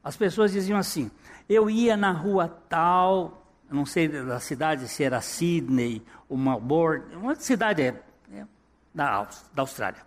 [0.05, 1.11] As pessoas diziam assim:
[1.49, 7.35] eu ia na rua tal, não sei da cidade se era Sydney ou Melbourne, uma
[7.35, 8.45] cidade é, é,
[8.95, 10.07] da, da Austrália.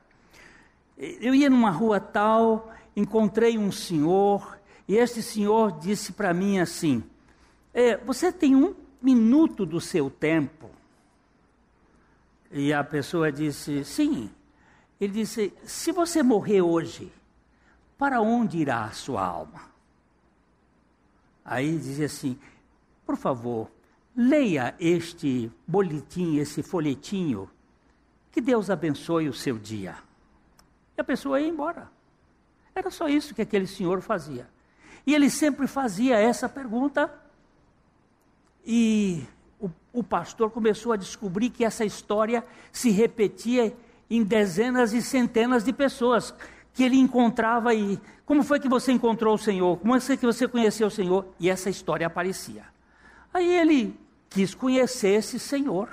[0.98, 7.04] Eu ia numa rua tal, encontrei um senhor, e este senhor disse para mim assim:
[7.74, 10.70] é, Você tem um minuto do seu tempo?
[12.52, 14.30] E a pessoa disse: Sim.
[15.00, 17.12] Ele disse: Se você morrer hoje,
[17.98, 19.71] para onde irá a sua alma?
[21.52, 22.40] Aí dizia assim:
[23.06, 23.70] por favor,
[24.16, 27.50] leia este boletim, esse folhetinho.
[28.32, 29.98] Que Deus abençoe o seu dia.
[30.98, 31.92] E a pessoa ia embora.
[32.74, 34.48] Era só isso que aquele senhor fazia.
[35.06, 37.14] E ele sempre fazia essa pergunta.
[38.66, 39.26] E
[39.60, 43.76] o, o pastor começou a descobrir que essa história se repetia
[44.10, 46.34] em dezenas e centenas de pessoas
[46.74, 48.00] que ele encontrava aí.
[48.26, 49.78] Como foi que você encontrou o Senhor?
[49.78, 51.26] Como foi que você conheceu o Senhor?
[51.40, 52.64] E essa história aparecia.
[53.34, 54.00] Aí ele
[54.30, 55.90] quis conhecer esse Senhor.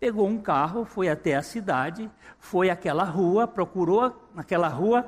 [0.00, 5.06] Pegou um carro, foi até a cidade, foi àquela rua, procurou naquela rua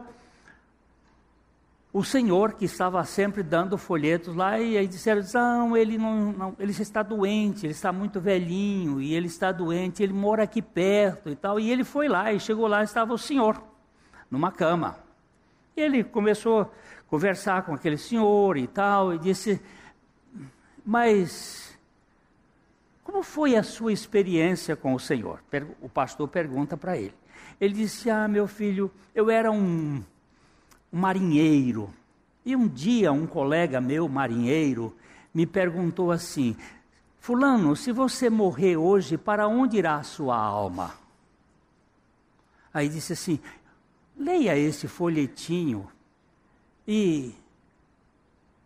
[1.92, 6.56] o senhor que estava sempre dando folhetos lá e aí disseram não ele não, não,
[6.58, 11.28] ele está doente ele está muito velhinho e ele está doente ele mora aqui perto
[11.30, 13.60] e tal e ele foi lá e chegou lá estava o senhor
[14.30, 14.98] numa cama.
[15.76, 16.68] E ele começou a
[17.08, 19.60] conversar com aquele senhor e tal, e disse:
[20.84, 21.70] Mas
[23.10, 25.42] como foi a sua experiência com o Senhor?
[25.80, 27.14] O pastor pergunta para ele.
[27.60, 30.00] Ele disse: Ah, meu filho, eu era um,
[30.92, 31.92] um marinheiro
[32.46, 34.96] E um dia um colega meu, marinheiro,
[35.34, 36.56] me perguntou assim:
[37.18, 40.94] Fulano, se você morrer hoje, para onde irá a sua alma?
[42.72, 43.40] Aí disse assim:
[44.20, 45.88] leia esse folhetinho
[46.86, 47.34] e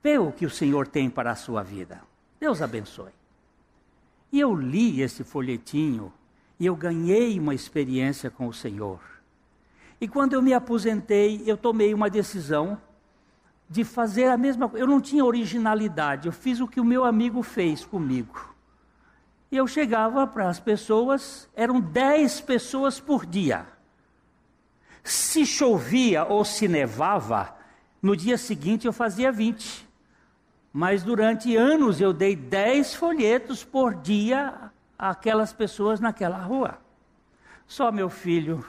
[0.03, 2.03] vê o que o Senhor tem para a sua vida.
[2.41, 3.13] Deus abençoe.
[4.33, 6.13] E eu li esse folhetinho
[6.59, 9.01] e eu ganhei uma experiência com o Senhor.
[10.01, 12.77] E quando eu me aposentei, eu tomei uma decisão
[13.71, 14.85] de fazer a mesma coisa.
[14.85, 18.53] Eu não tinha originalidade, eu fiz o que o meu amigo fez comigo.
[19.53, 23.74] E eu chegava para as pessoas, eram dez pessoas por dia.
[25.05, 27.55] Se chovia ou se nevava,
[28.01, 29.87] no dia seguinte eu fazia vinte.
[30.73, 36.79] Mas durante anos eu dei dez folhetos por dia àquelas pessoas naquela rua.
[37.67, 38.65] Só meu filho,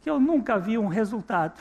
[0.00, 1.60] que eu nunca vi um resultado.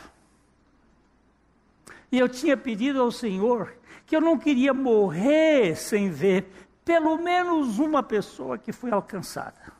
[2.09, 6.49] E eu tinha pedido ao Senhor que eu não queria morrer sem ver
[6.85, 9.73] pelo menos uma pessoa que foi alcançada.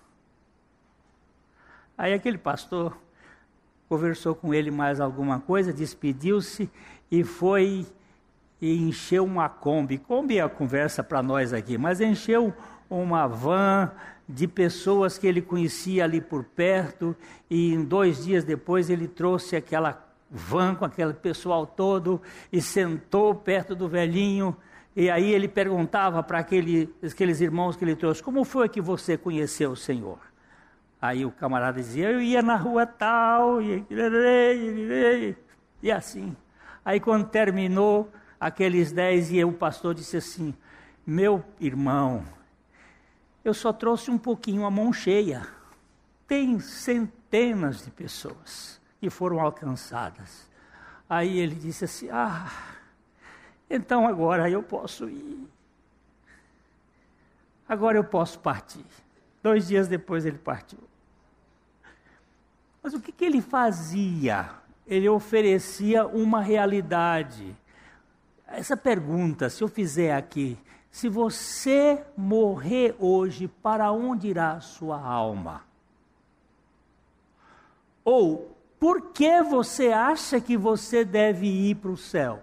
[1.98, 2.98] Aí aquele pastor
[3.88, 6.70] conversou com ele mais alguma coisa, despediu-se
[7.12, 7.86] e foi
[8.62, 9.98] e encheu uma Kombi.
[9.98, 12.54] Kombi é a conversa para nós aqui, mas encheu
[12.90, 13.92] uma van
[14.28, 17.16] de pessoas que ele conhecia ali por perto,
[17.50, 22.22] e em dois dias depois ele trouxe aquela van com aquele pessoal todo
[22.52, 24.56] e sentou perto do velhinho.
[24.96, 29.16] E aí ele perguntava para aquele, aqueles irmãos que ele trouxe: Como foi que você
[29.16, 30.20] conheceu o Senhor?
[31.02, 33.86] Aí o camarada dizia: Eu ia na rua tal, e,
[35.82, 36.36] e assim.
[36.84, 40.54] Aí quando terminou aqueles dez, e o pastor disse assim:
[41.06, 42.26] Meu irmão,
[43.44, 45.48] eu só trouxe um pouquinho a mão cheia.
[46.28, 50.50] Tem centenas de pessoas que foram alcançadas.
[51.10, 52.52] Aí ele disse assim: Ah,
[53.70, 55.48] então agora eu posso ir.
[57.70, 58.86] Agora eu posso partir.
[59.44, 60.80] Dois dias depois ele partiu.
[62.88, 64.50] Mas o que, que ele fazia?
[64.88, 67.54] Ele oferecia uma realidade.
[68.48, 70.58] Essa pergunta, se eu fizer aqui,
[70.90, 75.66] se você morrer hoje, para onde irá sua alma?
[78.06, 82.42] Ou por que você acha que você deve ir para o céu?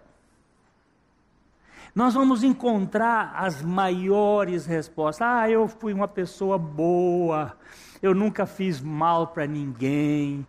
[1.94, 5.26] Nós vamos encontrar as maiores respostas.
[5.26, 7.56] Ah, eu fui uma pessoa boa,
[8.04, 10.46] eu nunca fiz mal para ninguém,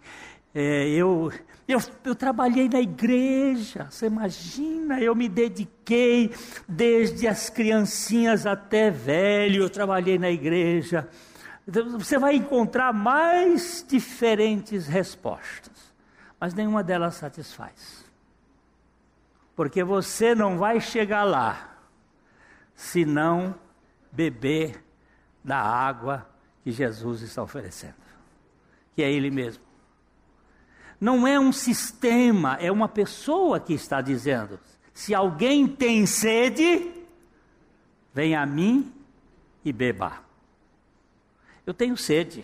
[0.54, 1.32] é, eu,
[1.68, 6.32] eu, eu trabalhei na igreja, você imagina, eu me dediquei
[6.68, 11.08] desde as criancinhas até velho, eu trabalhei na igreja.
[11.68, 15.76] Então, você vai encontrar mais diferentes respostas
[16.40, 18.06] mas nenhuma delas satisfaz.
[19.56, 21.78] Porque você não vai chegar lá
[22.76, 23.56] se não
[24.12, 24.84] beber
[25.44, 26.28] da água
[26.66, 27.94] que Jesus está oferecendo,
[28.96, 29.64] que é Ele mesmo.
[31.00, 34.60] Não é um sistema, é uma pessoa que está dizendo:
[34.92, 36.92] se alguém tem sede,
[38.12, 38.92] venha a mim
[39.64, 40.24] e beba.
[41.68, 42.44] Eu tenho sede.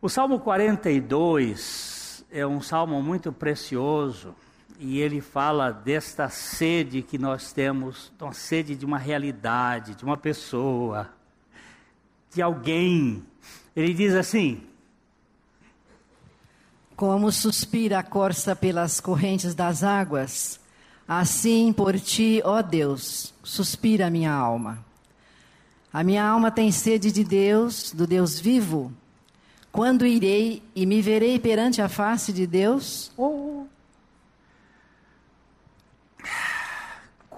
[0.00, 4.36] O Salmo 42 é um salmo muito precioso
[4.78, 10.16] e ele fala desta sede que nós temos, uma sede de uma realidade, de uma
[10.16, 11.10] pessoa,
[12.32, 13.24] de alguém.
[13.74, 14.62] Ele diz assim:
[16.94, 20.60] Como suspira a corça pelas correntes das águas,
[21.08, 24.84] assim por ti, ó Deus, suspira a minha alma.
[25.92, 28.92] A minha alma tem sede de Deus, do Deus vivo.
[29.72, 33.10] Quando irei e me verei perante a face de Deus?
[33.16, 33.57] Oh.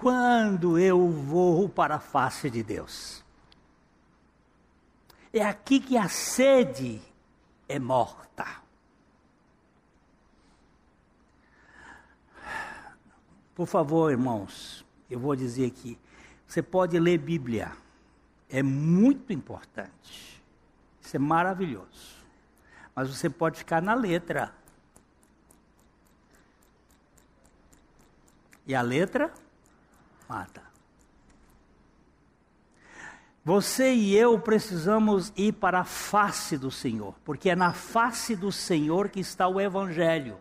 [0.01, 3.23] Quando eu vou para a face de Deus?
[5.31, 6.99] É aqui que a sede
[7.69, 8.45] é morta.
[13.53, 15.97] Por favor, irmãos, eu vou dizer aqui:
[16.47, 17.71] você pode ler Bíblia,
[18.49, 20.43] é muito importante,
[20.99, 22.21] isso é maravilhoso
[22.95, 24.53] mas você pode ficar na letra.
[28.67, 29.33] E a letra
[30.31, 30.63] mata.
[33.43, 38.49] Você e eu precisamos ir para a face do Senhor, porque é na face do
[38.49, 40.37] Senhor que está o Evangelho.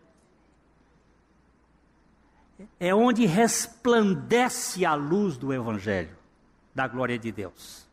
[2.79, 6.17] É onde resplandece a luz do Evangelho,
[6.73, 7.89] da glória de Deus.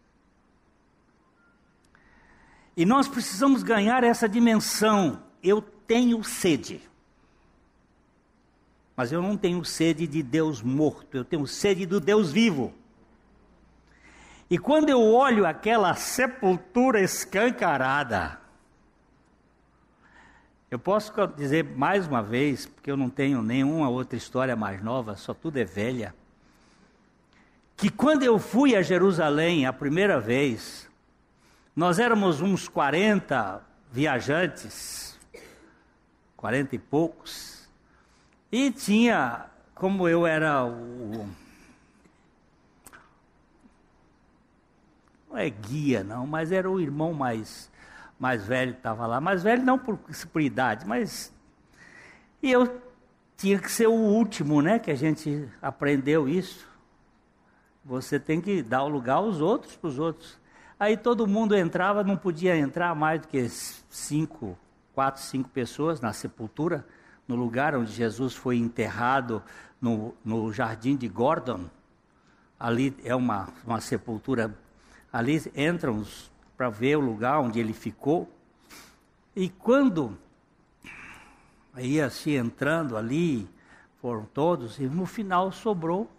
[2.76, 5.24] E nós precisamos ganhar essa dimensão.
[5.42, 6.88] Eu tenho sede.
[8.98, 12.74] Mas eu não tenho sede de Deus morto, eu tenho sede do Deus vivo.
[14.50, 18.40] E quando eu olho aquela sepultura escancarada,
[20.72, 25.16] eu posso dizer mais uma vez, porque eu não tenho nenhuma outra história mais nova,
[25.16, 26.16] só tudo é velha,
[27.76, 30.90] que quando eu fui a Jerusalém a primeira vez,
[31.76, 35.20] nós éramos uns 40 viajantes,
[36.36, 37.57] 40 e poucos,
[38.52, 39.46] e tinha,
[39.76, 41.28] como eu era o.
[45.30, 47.70] Não é guia, não, mas era o irmão mais,
[48.18, 49.20] mais velho que estava lá.
[49.20, 50.00] Mais velho não por,
[50.32, 51.34] por idade, mas.
[52.42, 52.82] E eu
[53.36, 54.80] tinha que ser o último, né?
[54.80, 56.66] Que a gente aprendeu isso.
[57.84, 60.40] Você tem que dar o lugar aos outros para os outros.
[60.80, 64.58] Aí todo mundo entrava, não podia entrar mais do que cinco,
[64.94, 66.86] quatro, cinco pessoas na sepultura
[67.28, 69.44] no lugar onde Jesus foi enterrado,
[69.82, 71.66] no, no jardim de Gordon.
[72.60, 74.56] Ali é uma, uma sepultura.
[75.12, 76.06] Ali entram
[76.56, 78.32] para ver o lugar onde ele ficou.
[79.36, 80.18] E quando
[81.78, 83.48] ia se entrando ali,
[84.02, 86.10] foram todos, e no final sobrou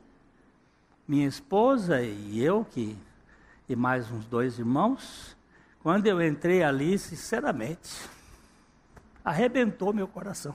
[1.06, 2.96] minha esposa e eu, que,
[3.68, 5.36] e mais uns dois irmãos.
[5.82, 8.08] Quando eu entrei ali, sinceramente,
[9.24, 10.54] arrebentou meu coração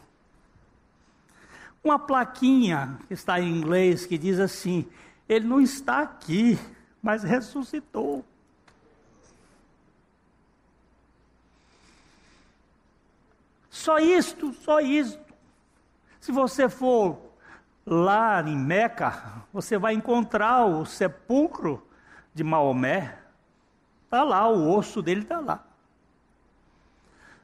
[1.83, 4.87] uma plaquinha que está em inglês que diz assim:
[5.27, 6.57] Ele não está aqui,
[7.01, 8.23] mas ressuscitou.
[13.69, 15.19] Só isto, só isto.
[16.21, 17.19] Se você for
[17.85, 21.85] lá em Meca, você vai encontrar o sepulcro
[22.33, 23.17] de Maomé.
[24.05, 25.65] Está lá, o osso dele está lá.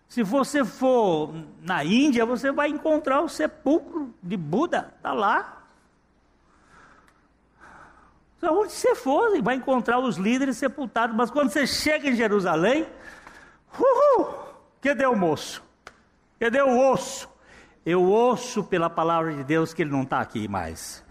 [0.10, 1.32] Se você for
[1.62, 5.62] na Índia, você vai encontrar o sepulcro de Buda, está lá.
[8.42, 11.16] Onde você for, vai encontrar os líderes sepultados.
[11.16, 12.88] Mas quando você chega em Jerusalém,
[13.80, 14.34] uhul,
[14.82, 15.64] cadê o moço?
[16.40, 17.30] Cadê o osso?
[17.86, 21.04] Eu ouço pela palavra de Deus que ele não está aqui mais.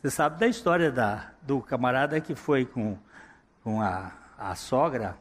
[0.00, 2.96] Você sabe da história da, do camarada que foi com,
[3.62, 5.18] com a, a sogra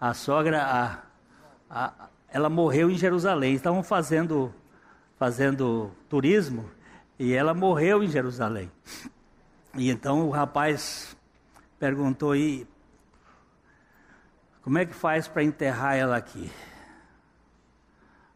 [0.00, 0.98] a sogra, a,
[1.70, 3.54] a, ela morreu em Jerusalém.
[3.54, 4.52] Estavam fazendo,
[5.18, 6.68] fazendo turismo
[7.18, 8.70] e ela morreu em Jerusalém.
[9.74, 11.16] E então o rapaz
[11.78, 12.66] perguntou aí,
[14.62, 16.50] como é que faz para enterrar ela aqui?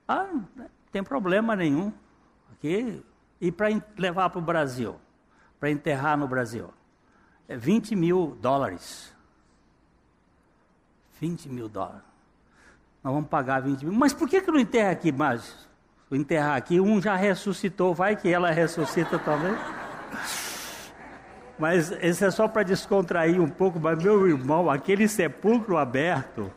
[0.07, 1.93] Ah, não tem problema nenhum.
[2.53, 3.05] Aqui,
[3.41, 4.97] e para levar para o Brasil,
[5.59, 6.73] para enterrar no Brasil,
[7.49, 9.15] é 20 mil dólares.
[11.21, 12.03] 20 mil dólares.
[13.05, 13.93] Nós vamos pagar 20 mil.
[13.93, 15.69] Mas por que, que não enterra aqui mais?
[16.11, 19.57] Enterrar aqui, um já ressuscitou, vai que ela ressuscita também.
[21.57, 26.51] Mas esse é só para descontrair um pouco, mas meu irmão, aquele sepulcro aberto,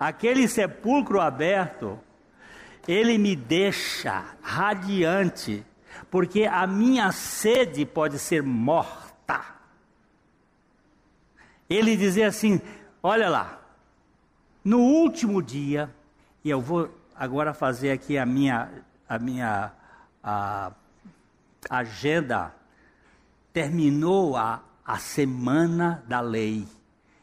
[0.00, 1.98] aquele sepulcro aberto,
[2.86, 5.66] ele me deixa radiante,
[6.10, 9.44] porque a minha sede pode ser morta.
[11.68, 12.58] Ele dizia assim:
[13.02, 13.58] Olha lá,
[14.68, 15.88] no último dia,
[16.44, 18.68] e eu vou agora fazer aqui a minha,
[19.08, 19.72] a minha
[20.22, 20.72] a,
[21.70, 22.54] agenda,
[23.50, 26.68] terminou a, a semana da lei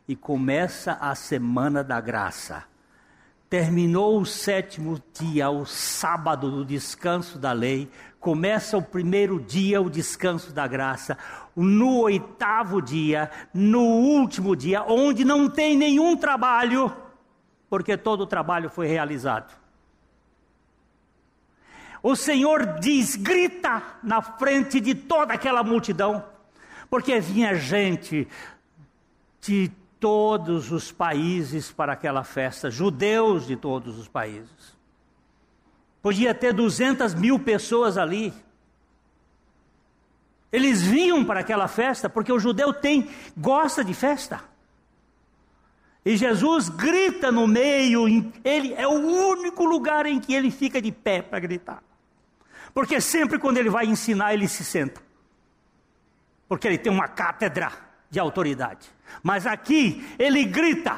[0.07, 2.63] e começa a semana da graça.
[3.47, 9.87] Terminou o sétimo dia, o sábado do descanso da lei, começa o primeiro dia, o
[9.87, 11.15] descanso da graça.
[11.55, 17.04] No oitavo dia, no último dia, onde não tem nenhum trabalho,
[17.75, 19.53] porque todo o trabalho foi realizado.
[22.01, 26.23] O Senhor diz, grita na frente de toda aquela multidão,
[26.89, 28.29] porque vinha gente
[29.41, 29.69] de
[29.99, 34.77] todos os países para aquela festa, judeus de todos os países.
[36.01, 38.33] Podia ter 200 mil pessoas ali.
[40.49, 44.54] Eles vinham para aquela festa porque o judeu tem gosta de festa.
[46.05, 50.91] E Jesus grita no meio, ele é o único lugar em que ele fica de
[50.91, 51.81] pé para gritar.
[52.75, 55.01] Porque sempre quando ele vai ensinar, ele se senta.
[56.47, 57.71] Porque ele tem uma cátedra
[58.07, 58.87] de autoridade.
[59.23, 60.95] Mas aqui ele grita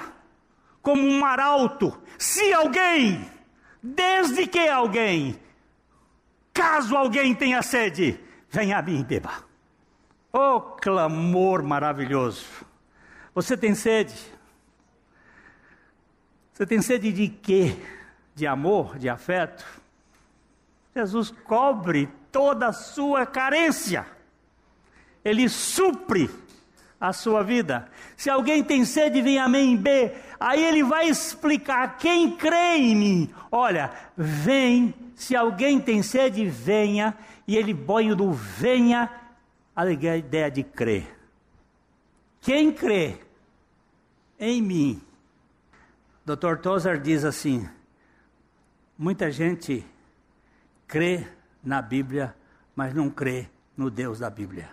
[0.81, 3.25] como um arauto: se alguém,
[3.81, 5.39] desde que alguém,
[6.53, 9.31] caso alguém tenha sede, venha a mim e beba.
[10.33, 12.45] Oh, clamor maravilhoso!
[13.33, 14.36] Você tem sede?
[16.57, 17.77] Você tem sede de quê?
[18.33, 19.63] De amor, de afeto?
[20.95, 24.07] Jesus cobre toda a sua carência.
[25.23, 26.27] Ele supre
[26.99, 27.87] a sua vida.
[28.15, 30.11] Se alguém tem sede, vem a mim B.
[30.39, 33.33] Aí ele vai explicar quem crê em mim.
[33.51, 34.95] Olha, vem.
[35.13, 37.15] Se alguém tem sede, venha.
[37.47, 39.11] E ele põe do venha
[39.75, 41.05] a ideia de crer.
[42.41, 43.19] Quem crê
[44.39, 45.06] em mim?
[46.27, 46.57] Dr.
[46.57, 47.69] Tozer diz assim:
[48.97, 49.85] muita gente
[50.85, 51.25] crê
[51.63, 52.35] na Bíblia,
[52.75, 54.69] mas não crê no Deus da Bíblia.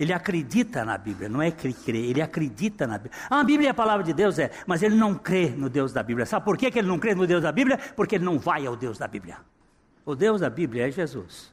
[0.00, 3.20] Ele acredita na Bíblia, não é que crê, ele acredita na Bíblia.
[3.28, 5.92] Ah, a Bíblia é a palavra de Deus, é, mas ele não crê no Deus
[5.92, 6.24] da Bíblia.
[6.24, 7.76] Sabe por que ele não crê no Deus da Bíblia?
[7.94, 9.36] Porque ele não vai ao Deus da Bíblia.
[10.06, 11.52] O Deus da Bíblia é Jesus.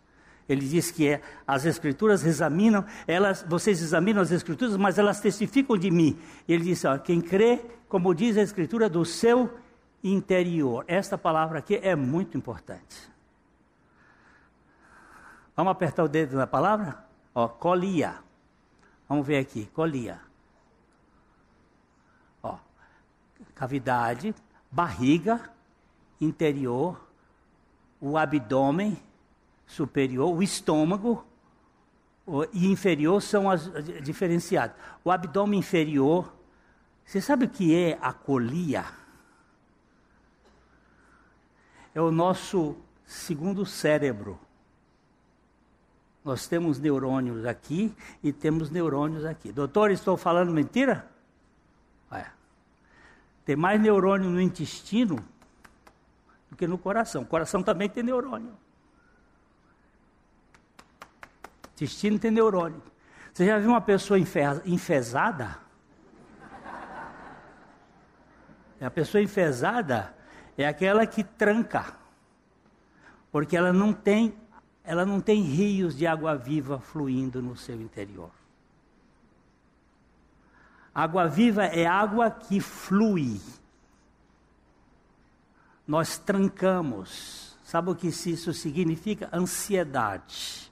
[0.49, 5.77] Ele diz que é, as Escrituras examinam, elas, vocês examinam as Escrituras, mas elas testificam
[5.77, 6.19] de mim.
[6.47, 9.55] Ele diz: ó, quem crê, como diz a Escritura, do seu
[10.03, 10.83] interior.
[10.87, 13.09] Esta palavra aqui é muito importante.
[15.55, 17.05] Vamos apertar o dedo na palavra?
[17.35, 18.15] Ó, colia.
[19.07, 20.19] Vamos ver aqui, colia.
[22.41, 22.57] Ó,
[23.53, 24.33] cavidade,
[24.71, 25.51] barriga,
[26.19, 26.99] interior,
[28.01, 28.97] o abdômen
[29.69, 31.23] superior, o estômago
[32.51, 33.71] e inferior são as,
[34.03, 34.75] diferenciados.
[35.03, 36.33] O abdômen inferior,
[37.05, 38.83] você sabe o que é a colia?
[41.93, 44.39] É o nosso segundo cérebro.
[46.25, 49.51] Nós temos neurônios aqui e temos neurônios aqui.
[49.51, 51.09] Doutor, estou falando mentira?
[52.11, 52.25] É.
[53.45, 55.23] Tem mais neurônio no intestino
[56.49, 57.21] do que no coração.
[57.21, 58.53] O coração também tem neurônio.
[61.79, 62.83] Intestino tem neurônio.
[63.33, 65.57] Você já viu uma pessoa enfesada?
[68.81, 70.13] A pessoa enfesada
[70.57, 71.95] é aquela que tranca,
[73.31, 74.37] porque ela não tem,
[74.83, 78.31] ela não tem rios de água viva fluindo no seu interior.
[80.93, 83.39] Água viva é água que flui.
[85.87, 87.57] Nós trancamos.
[87.63, 89.29] Sabe o que isso significa?
[89.31, 90.68] Ansiedade.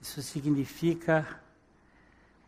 [0.00, 1.40] Isso significa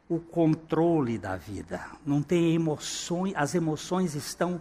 [0.08, 1.84] o controle da vida.
[2.04, 4.60] Não tem emoções, as emoções estão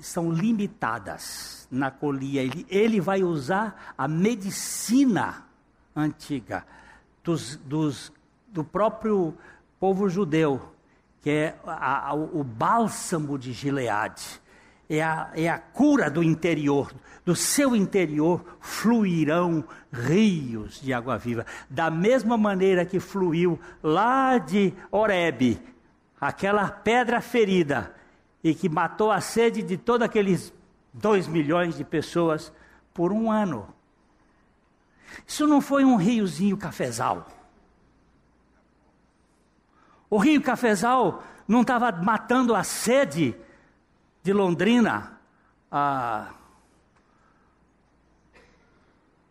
[0.00, 2.42] são limitadas na colia.
[2.42, 5.46] Ele, ele vai usar a medicina
[5.94, 6.66] antiga
[7.22, 8.12] dos, dos,
[8.48, 9.36] do próprio
[9.78, 10.74] povo judeu,
[11.22, 14.42] que é a, a, o bálsamo de Gileade
[14.88, 16.92] é a, é a cura do interior.
[17.24, 21.46] Do seu interior fluirão rios de água viva.
[21.70, 25.58] Da mesma maneira que fluiu lá de Oreb,
[26.20, 27.94] aquela pedra ferida,
[28.42, 30.52] e que matou a sede de todos aqueles
[30.92, 32.52] dois milhões de pessoas
[32.92, 33.66] por um ano.
[35.26, 37.26] Isso não foi um riozinho cafezal.
[40.10, 43.34] O rio cafezal não estava matando a sede
[44.24, 45.20] de Londrina,
[45.70, 46.32] há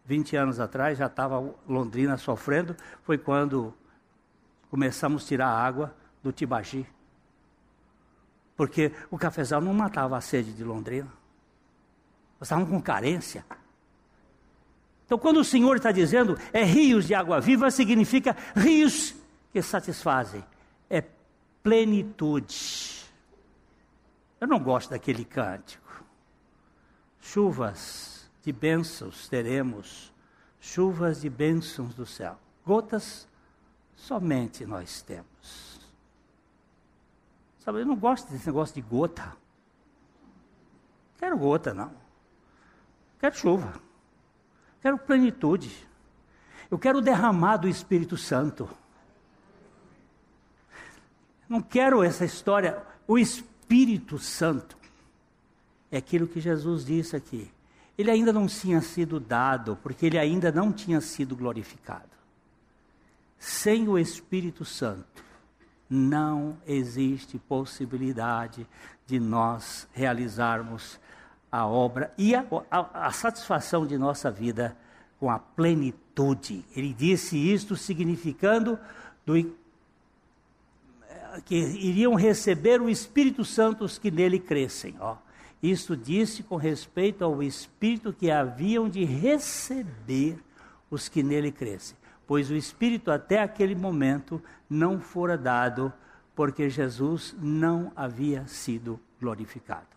[0.05, 3.73] 20 anos atrás, já estava Londrina sofrendo, foi quando
[4.69, 6.85] começamos a tirar a água do Tibagi.
[8.55, 11.11] Porque o cafezal não matava a sede de Londrina.
[12.39, 13.43] Nós estávamos com carência.
[15.07, 19.15] Então, quando o Senhor está dizendo é rios de água viva, significa rios
[19.51, 20.43] que satisfazem.
[20.87, 21.03] É
[21.63, 23.02] plenitude.
[24.43, 26.03] Eu não gosto daquele cântico.
[27.21, 30.13] Chuvas de bênçãos teremos,
[30.59, 32.37] chuvas de bênçãos do céu.
[32.65, 33.25] Gotas
[33.95, 35.79] somente nós temos.
[37.59, 39.31] Sabe, eu não gosto desse negócio de gota.
[41.17, 41.93] Quero gota, não.
[43.19, 43.73] Quero chuva.
[44.81, 45.87] Quero plenitude.
[46.69, 48.69] Eu quero derramar do Espírito Santo.
[51.47, 52.85] Não quero essa história.
[53.07, 54.77] O Espírito Espírito Santo
[55.89, 57.49] é aquilo que Jesus disse aqui.
[57.97, 62.09] Ele ainda não tinha sido dado, porque ele ainda não tinha sido glorificado.
[63.39, 65.23] Sem o Espírito Santo,
[65.89, 68.67] não existe possibilidade
[69.07, 70.99] de nós realizarmos
[71.49, 74.75] a obra e a, a, a satisfação de nossa vida
[75.21, 76.65] com a plenitude.
[76.75, 78.77] Ele disse isto significando
[79.25, 79.37] do
[81.41, 84.95] que iriam receber o Espírito Santo os que nele crescem.
[84.99, 85.17] Ó.
[85.61, 90.37] Isso disse com respeito ao Espírito que haviam de receber
[90.91, 91.97] os que nele crescem.
[92.27, 95.91] Pois o Espírito até aquele momento não fora dado,
[96.35, 99.87] porque Jesus não havia sido glorificado.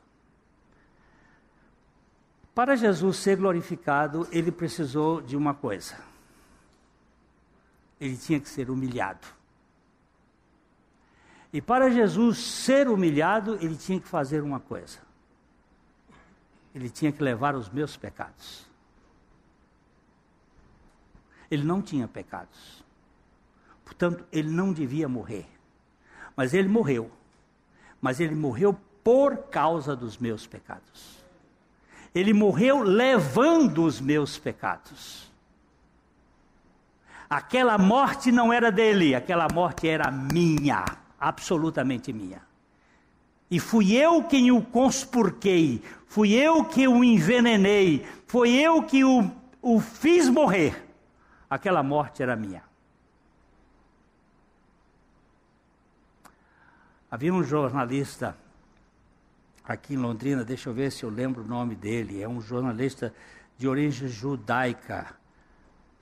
[2.54, 5.94] Para Jesus ser glorificado, ele precisou de uma coisa.
[8.00, 9.26] Ele tinha que ser humilhado.
[11.56, 14.98] E para Jesus ser humilhado, ele tinha que fazer uma coisa.
[16.74, 18.66] Ele tinha que levar os meus pecados.
[21.50, 22.84] Ele não tinha pecados.
[23.86, 25.48] Portanto, ele não devia morrer.
[26.36, 27.10] Mas ele morreu.
[28.02, 31.24] Mas ele morreu por causa dos meus pecados.
[32.14, 35.32] Ele morreu levando os meus pecados.
[37.30, 40.84] Aquela morte não era dele, aquela morte era minha,
[41.18, 42.42] absolutamente minha.
[43.50, 49.30] E fui eu quem o conspurquei, fui eu que o envenenei, foi eu que o,
[49.62, 50.84] o fiz morrer.
[51.48, 52.62] Aquela morte era minha.
[57.08, 58.36] Havia um jornalista
[59.64, 63.14] aqui em Londrina, deixa eu ver se eu lembro o nome dele, é um jornalista
[63.56, 65.16] de origem judaica,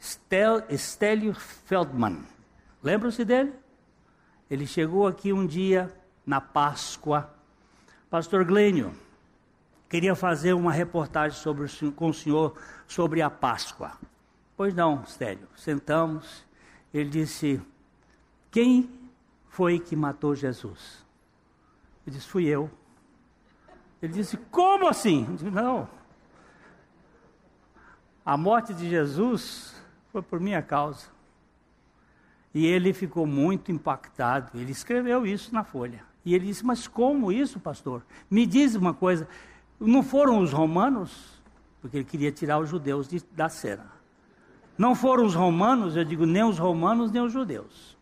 [0.00, 2.24] Stélio Feldman.
[2.82, 3.52] Lembram-se dele?
[4.50, 5.94] Ele chegou aqui um dia
[6.26, 7.30] na Páscoa.
[8.10, 8.94] Pastor Glênio,
[9.88, 12.54] queria fazer uma reportagem sobre, com o senhor
[12.86, 13.92] sobre a Páscoa.
[14.56, 15.48] Pois não, Stélio.
[15.56, 16.44] Sentamos.
[16.92, 17.60] Ele disse:
[18.50, 18.88] Quem
[19.48, 21.04] foi que matou Jesus?
[22.06, 22.70] Eu disse: Fui eu.
[24.00, 25.24] Ele disse: Como assim?
[25.28, 25.88] Eu disse, Não.
[28.24, 29.74] A morte de Jesus
[30.12, 31.13] foi por minha causa.
[32.54, 34.52] E ele ficou muito impactado.
[34.54, 36.02] Ele escreveu isso na folha.
[36.24, 38.02] E ele disse: Mas como isso, pastor?
[38.30, 39.28] Me diz uma coisa:
[39.78, 41.42] não foram os romanos?
[41.80, 43.92] Porque ele queria tirar os judeus de, da cena.
[44.78, 47.96] Não foram os romanos, eu digo, nem os romanos, nem os judeus.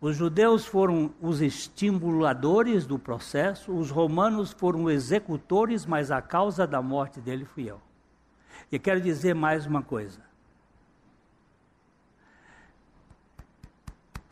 [0.00, 6.80] Os judeus foram os estimuladores do processo, os romanos foram executores, mas a causa da
[6.80, 7.80] morte dele fui eu.
[8.70, 10.27] E quero dizer mais uma coisa.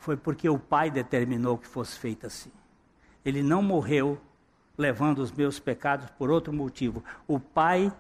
[0.07, 2.53] Foi porque o Pai determinou que fosse feito assim.
[3.25, 4.17] Ele não morreu
[4.79, 7.03] levando os meus pecados por outro motivo.
[7.27, 7.93] O Pai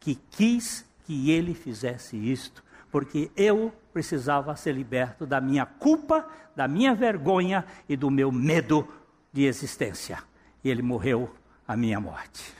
[0.00, 6.66] que quis que ele fizesse isto, porque eu precisava ser liberto da minha culpa, da
[6.66, 8.88] minha vergonha e do meu medo
[9.32, 10.18] de existência.
[10.64, 11.32] E ele morreu
[11.68, 12.52] a minha morte.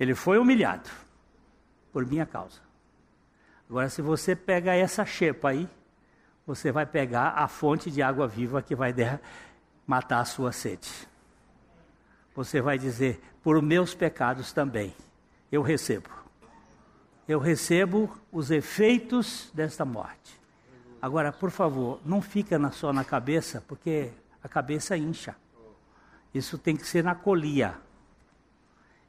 [0.00, 0.88] Ele foi humilhado
[1.92, 2.62] por minha causa.
[3.68, 5.68] Agora, se você pega essa xepa aí,
[6.46, 8.94] você vai pegar a fonte de água viva que vai
[9.86, 10.90] matar a sua sede.
[12.34, 14.94] Você vai dizer: por meus pecados também,
[15.50, 16.10] eu recebo.
[17.28, 20.40] Eu recebo os efeitos desta morte.
[21.00, 24.10] Agora, por favor, não fica só na cabeça, porque
[24.42, 25.36] a cabeça incha.
[26.34, 27.74] Isso tem que ser na colia.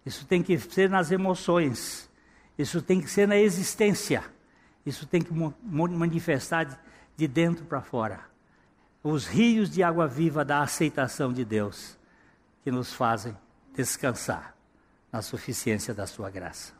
[0.05, 2.09] Isso tem que ser nas emoções.
[2.57, 4.23] Isso tem que ser na existência.
[4.85, 6.83] Isso tem que manifestar
[7.15, 8.21] de dentro para fora.
[9.03, 11.97] Os rios de água viva da aceitação de Deus
[12.63, 13.35] que nos fazem
[13.75, 14.55] descansar
[15.11, 16.73] na suficiência da sua graça.